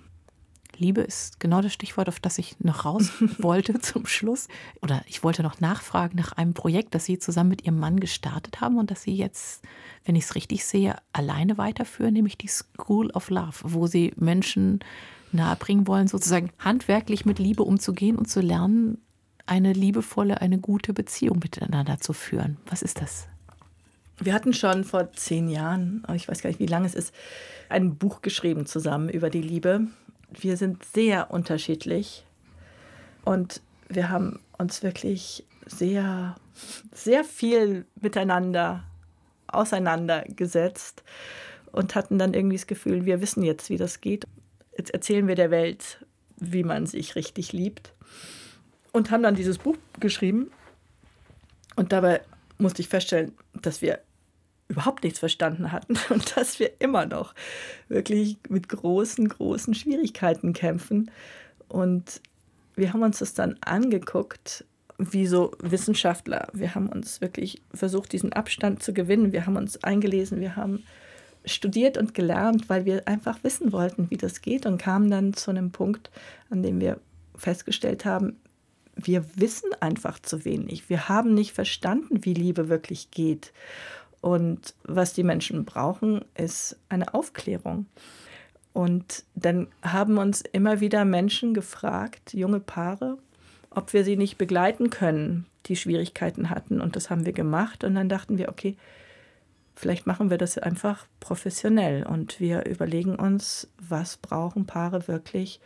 [0.78, 4.48] Liebe ist genau das Stichwort, auf das ich noch raus wollte zum Schluss.
[4.82, 8.62] Oder ich wollte noch nachfragen nach einem Projekt, das Sie zusammen mit Ihrem Mann gestartet
[8.62, 9.64] haben und das Sie jetzt,
[10.06, 14.80] wenn ich es richtig sehe, alleine weiterführen, nämlich die School of Love, wo Sie Menschen
[15.32, 19.00] nahebringen wollen, sozusagen handwerklich mit Liebe umzugehen und zu lernen,
[19.46, 22.58] eine liebevolle, eine gute Beziehung miteinander zu führen.
[22.68, 23.28] Was ist das?
[24.20, 27.14] Wir hatten schon vor zehn Jahren, ich weiß gar nicht, wie lange es ist,
[27.70, 29.88] ein Buch geschrieben zusammen über die Liebe
[30.30, 32.26] wir sind sehr unterschiedlich
[33.26, 36.36] und wir haben uns wirklich sehr,
[36.94, 38.84] sehr viel miteinander
[39.48, 41.04] auseinandergesetzt
[41.72, 44.26] und hatten dann irgendwie das Gefühl, wir wissen jetzt, wie das geht.
[44.78, 46.06] Jetzt erzählen wir der Welt,
[46.38, 47.94] wie man sich richtig liebt.
[48.92, 50.52] Und haben dann dieses Buch geschrieben.
[51.76, 52.22] Und dabei
[52.58, 54.00] musste ich feststellen, dass wir
[54.68, 57.34] überhaupt nichts verstanden hatten und dass wir immer noch
[57.88, 61.12] wirklich mit großen, großen Schwierigkeiten kämpfen.
[61.68, 62.22] Und
[62.76, 64.66] wir haben uns das dann angeguckt,
[64.98, 66.48] wie so Wissenschaftler.
[66.54, 69.32] Wir haben uns wirklich versucht, diesen Abstand zu gewinnen.
[69.32, 70.84] Wir haben uns eingelesen, wir haben
[71.46, 75.52] studiert und gelernt, weil wir einfach wissen wollten, wie das geht und kamen dann zu
[75.52, 76.12] einem Punkt,
[76.50, 77.00] an dem wir
[77.36, 78.38] festgestellt haben,
[78.96, 80.90] wir wissen einfach zu wenig.
[80.90, 83.54] Wir haben nicht verstanden, wie Liebe wirklich geht.
[84.22, 87.86] Und was die Menschen brauchen, ist eine Aufklärung.
[88.74, 93.18] Und dann haben uns immer wieder Menschen gefragt, junge Paare,
[93.70, 96.82] ob wir sie nicht begleiten können, die Schwierigkeiten hatten.
[96.82, 97.84] Und das haben wir gemacht.
[97.84, 98.76] Und dann dachten wir, okay,
[99.76, 102.06] vielleicht machen wir das einfach professionell.
[102.06, 105.60] Und wir überlegen uns, was brauchen Paare wirklich,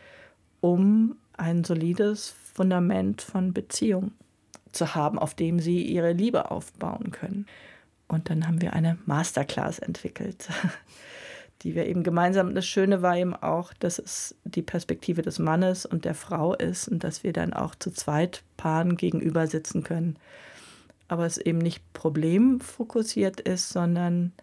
[0.60, 4.12] um ein solides Fundament von Beziehung
[4.72, 7.45] zu haben, auf dem sie ihre Liebe aufbauen können.
[8.12, 10.49] Und dann haben wir eine Masterclass entwickelt,
[11.62, 15.86] die wir eben gemeinsam, das Schöne war eben auch, dass es die Perspektive des Mannes
[15.86, 20.18] und der Frau ist und dass wir dann auch zu zweit Paaren gegenüber sitzen können.
[21.07, 24.34] Aber es eben nicht problemfokussiert ist, sondern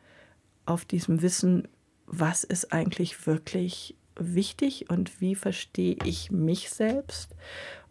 [0.65, 1.69] auf diesem Wissen,
[2.07, 7.35] was ist eigentlich wirklich wichtig und wie verstehe ich mich selbst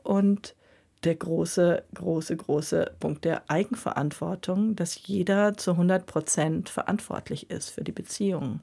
[0.01, 0.55] und
[1.03, 7.83] der große, große, große Punkt der Eigenverantwortung, dass jeder zu 100 Prozent verantwortlich ist für
[7.83, 8.61] die Beziehung.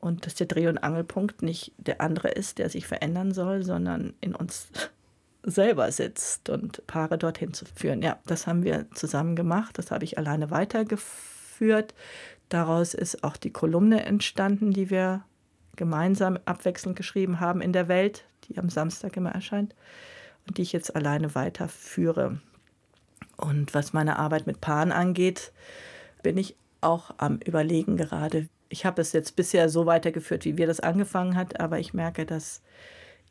[0.00, 4.14] Und dass der Dreh- und Angelpunkt nicht der andere ist, der sich verändern soll, sondern
[4.20, 4.68] in uns
[5.42, 8.02] selber sitzt und Paare dorthin zu führen.
[8.02, 11.94] Ja, das haben wir zusammen gemacht, das habe ich alleine weitergeführt.
[12.48, 15.24] Daraus ist auch die Kolumne entstanden, die wir
[15.76, 19.74] gemeinsam abwechselnd geschrieben haben in der Welt, die am Samstag immer erscheint
[20.54, 22.40] die ich jetzt alleine weiterführe.
[23.36, 25.52] Und was meine Arbeit mit Paaren angeht,
[26.22, 28.48] bin ich auch am Überlegen gerade.
[28.68, 32.26] Ich habe es jetzt bisher so weitergeführt, wie wir das angefangen hat, aber ich merke,
[32.26, 32.62] dass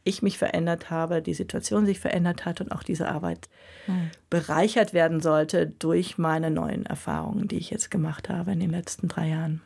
[0.07, 3.49] ich mich verändert habe, die Situation sich verändert hat und auch diese Arbeit
[3.87, 4.09] mhm.
[4.29, 9.09] bereichert werden sollte durch meine neuen Erfahrungen, die ich jetzt gemacht habe in den letzten
[9.09, 9.61] drei Jahren.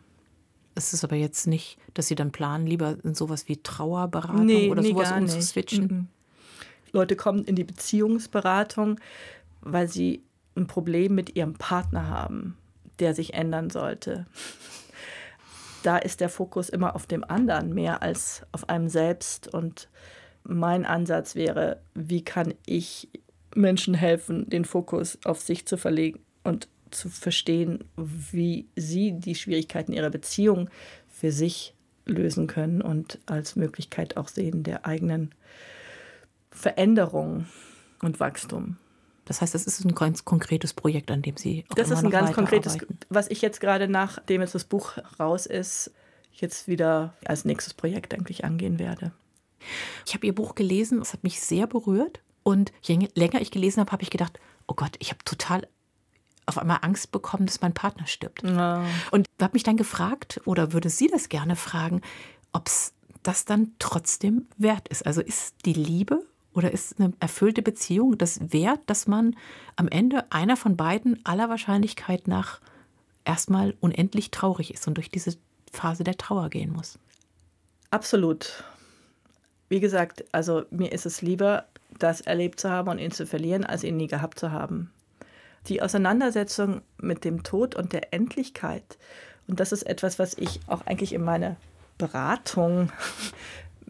[0.74, 4.70] Es ist aber jetzt nicht, dass Sie dann planen, lieber in sowas wie Trauerberatung nee,
[4.70, 6.10] oder nee, sowas umzuswitchen.
[6.92, 9.00] Leute kommen in die Beziehungsberatung,
[9.62, 10.24] weil sie
[10.56, 12.58] ein Problem mit ihrem Partner haben,
[13.00, 14.26] der sich ändern sollte.
[15.84, 19.48] Da ist der Fokus immer auf dem anderen mehr als auf einem selbst.
[19.48, 19.89] Und
[20.44, 23.10] mein Ansatz wäre, wie kann ich
[23.56, 29.94] Menschen helfen, den Fokus auf sich zu verlegen und zu verstehen, wie sie die Schwierigkeiten
[29.94, 30.70] ihrer Beziehung
[31.08, 31.74] für sich
[32.06, 35.34] lösen können und als Möglichkeit auch sehen der eigenen
[36.52, 37.45] Veränderung
[38.02, 38.78] und Wachstum.
[39.26, 42.10] Das heißt, das ist ein ganz konkretes Projekt, an dem Sie auch Das ist ein
[42.10, 42.78] ganz konkretes,
[43.10, 45.91] was ich jetzt gerade nachdem jetzt das Buch raus ist,
[46.34, 49.12] jetzt wieder als nächstes Projekt eigentlich angehen werde.
[50.06, 52.22] Ich habe ihr Buch gelesen, es hat mich sehr berührt.
[52.43, 55.68] Und je länger ich gelesen habe, habe ich gedacht, oh Gott, ich habe total
[56.47, 58.43] auf einmal Angst bekommen, dass mein Partner stirbt.
[58.43, 58.84] Ja.
[59.12, 62.02] Und habe mich dann gefragt, oder würde sie das gerne fragen,
[62.52, 65.06] ob es das dann trotzdem wert ist.
[65.06, 69.36] Also ist die Liebe oder ist eine erfüllte Beziehung das wert, dass man
[69.76, 72.60] am Ende einer von beiden aller Wahrscheinlichkeit nach
[73.24, 75.38] erstmal unendlich traurig ist und durch diese
[75.72, 76.99] Phase der Trauer gehen muss?
[77.89, 78.64] Absolut.
[79.70, 81.66] Wie gesagt, also mir ist es lieber,
[81.97, 84.91] das erlebt zu haben und ihn zu verlieren, als ihn nie gehabt zu haben.
[85.68, 88.97] Die Auseinandersetzung mit dem Tod und der Endlichkeit,
[89.47, 91.56] und das ist etwas, was ich auch eigentlich in meiner
[91.97, 92.91] Beratung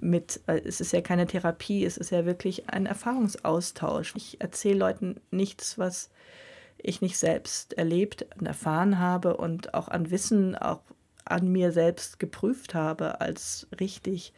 [0.01, 4.15] mit, es ist ja keine Therapie, es ist ja wirklich ein Erfahrungsaustausch.
[4.15, 6.09] Ich erzähle Leuten nichts, was
[6.77, 10.81] ich nicht selbst erlebt und erfahren habe und auch an Wissen, auch
[11.25, 14.33] an mir selbst geprüft habe als richtig.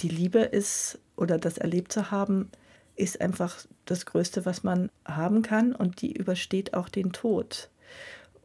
[0.00, 2.50] Die Liebe ist oder das erlebt zu haben,
[2.96, 7.70] ist einfach das Größte, was man haben kann und die übersteht auch den Tod.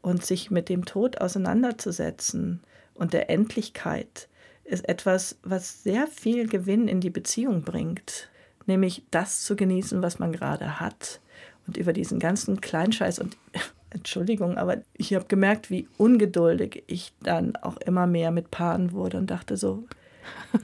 [0.02, 2.62] Und sich mit dem Tod auseinanderzusetzen
[2.96, 4.30] und der Endlichkeit
[4.72, 8.30] ist etwas, was sehr viel Gewinn in die Beziehung bringt,
[8.66, 11.20] nämlich das zu genießen, was man gerade hat.
[11.68, 13.38] Und über diesen ganzen Kleinscheiß und
[13.90, 19.18] Entschuldigung, aber ich habe gemerkt, wie ungeduldig ich dann auch immer mehr mit Paaren wurde
[19.18, 19.84] und dachte so,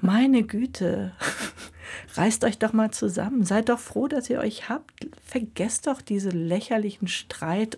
[0.01, 1.11] meine Güte,
[2.15, 6.29] reißt euch doch mal zusammen, seid doch froh, dass ihr euch habt, vergesst doch diese
[6.29, 7.77] lächerlichen Streit.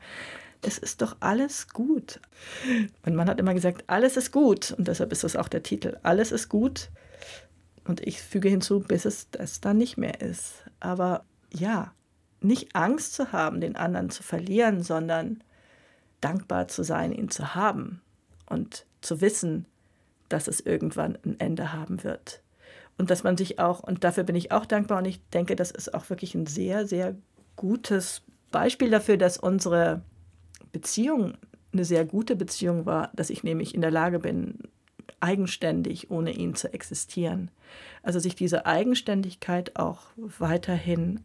[0.61, 2.19] Es ist doch alles gut.
[3.05, 4.73] Mein Mann hat immer gesagt, alles ist gut.
[4.77, 5.97] Und deshalb ist das auch der Titel.
[6.03, 6.89] Alles ist gut.
[7.85, 10.65] Und ich füge hinzu, bis es das dann nicht mehr ist.
[10.79, 11.93] Aber ja,
[12.41, 15.43] nicht Angst zu haben, den anderen zu verlieren, sondern
[16.21, 18.01] dankbar zu sein, ihn zu haben
[18.45, 19.65] und zu wissen,
[20.27, 22.41] dass es irgendwann ein Ende haben wird.
[22.97, 25.71] Und dass man sich auch, und dafür bin ich auch dankbar, und ich denke, das
[25.71, 27.15] ist auch wirklich ein sehr, sehr
[27.55, 30.01] gutes Beispiel dafür, dass unsere
[30.71, 31.35] Beziehung
[31.71, 34.59] eine sehr gute Beziehung war, dass ich nämlich in der Lage bin,
[35.19, 37.51] eigenständig ohne ihn zu existieren.
[38.03, 41.21] Also sich diese Eigenständigkeit auch weiterhin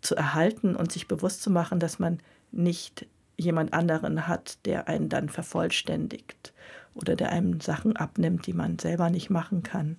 [0.00, 2.18] zu erhalten und sich bewusst zu machen, dass man
[2.50, 3.06] nicht
[3.36, 6.52] jemand anderen hat, der einen dann vervollständigt
[6.94, 9.96] oder der einem Sachen abnimmt, die man selber nicht machen kann,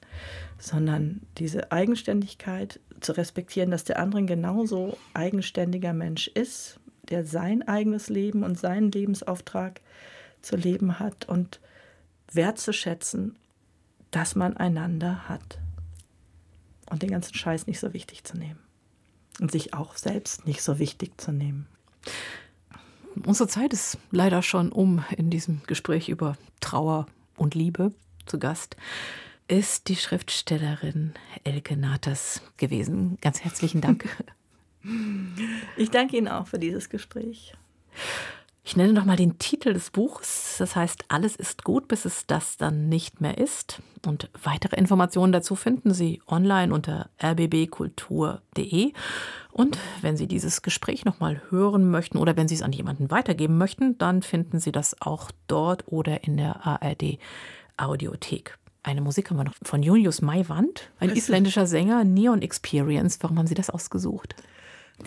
[0.58, 6.79] sondern diese Eigenständigkeit zu respektieren, dass der andere genauso eigenständiger Mensch ist,
[7.10, 9.82] der sein eigenes Leben und seinen Lebensauftrag
[10.42, 11.60] zu leben hat und
[12.32, 13.38] wertzuschätzen,
[14.12, 15.60] dass man einander hat
[16.90, 18.60] und den ganzen Scheiß nicht so wichtig zu nehmen
[19.40, 21.68] und sich auch selbst nicht so wichtig zu nehmen.
[23.26, 27.92] Unsere Zeit ist leider schon um in diesem Gespräch über Trauer und Liebe.
[28.26, 28.78] Zu Gast
[29.48, 33.18] ist die Schriftstellerin Elke Natas gewesen.
[33.22, 34.08] Ganz herzlichen Dank.
[35.78, 37.54] Ich danke Ihnen auch für dieses Gespräch.
[38.64, 40.58] Ich nenne noch mal den Titel des Buchs.
[40.60, 43.82] Das heißt, alles ist gut, bis es das dann nicht mehr ist.
[44.06, 48.94] Und weitere Informationen dazu finden Sie online unter rbbkultur.de.
[49.52, 53.10] Und wenn Sie dieses Gespräch noch mal hören möchten oder wenn Sie es an jemanden
[53.10, 57.18] weitergeben möchten, dann finden Sie das auch dort oder in der ARD
[57.76, 58.58] Audiothek.
[58.84, 63.18] Eine Musik haben wir noch von Julius Maiwand, ein isländischer Sänger, Neon Experience.
[63.22, 64.36] Warum haben Sie das ausgesucht?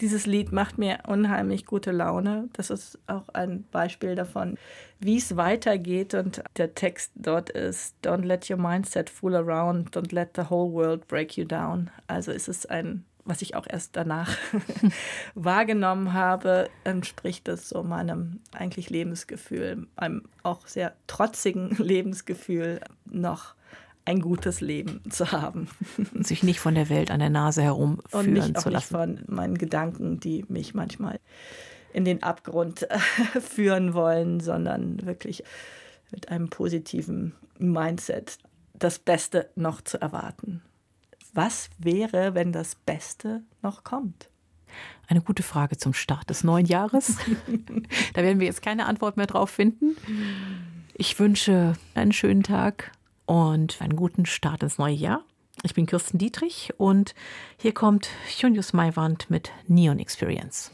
[0.01, 2.49] Dieses Lied macht mir unheimlich gute Laune.
[2.55, 4.57] Das ist auch ein Beispiel davon,
[4.99, 6.14] wie es weitergeht.
[6.14, 10.72] Und der Text dort ist: Don't let your mindset fool around, don't let the whole
[10.72, 11.90] world break you down.
[12.07, 14.36] Also ist es ein, was ich auch erst danach
[15.34, 23.55] wahrgenommen habe, entspricht es so meinem eigentlich Lebensgefühl, einem auch sehr trotzigen Lebensgefühl noch
[24.05, 25.68] ein gutes Leben zu haben.
[26.14, 29.12] Und sich nicht von der Welt an der Nase herumführen Und nicht, zu lassen.
[29.12, 31.20] Nicht von meinen Gedanken, die mich manchmal
[31.92, 32.86] in den Abgrund
[33.40, 35.44] führen wollen, sondern wirklich
[36.11, 38.38] mit einem positiven Mindset
[38.74, 40.62] das Beste noch zu erwarten.
[41.34, 44.28] Was wäre, wenn das Beste noch kommt?
[45.07, 47.16] Eine gute Frage zum Start des neuen Jahres.
[48.14, 49.96] da werden wir jetzt keine Antwort mehr drauf finden.
[50.94, 52.92] Ich wünsche einen schönen Tag,
[53.26, 55.24] und einen guten Start ins neue Jahr.
[55.62, 57.14] Ich bin Kirsten Dietrich und
[57.56, 58.08] hier kommt
[58.38, 60.72] Junius Maiwand mit Neon Experience.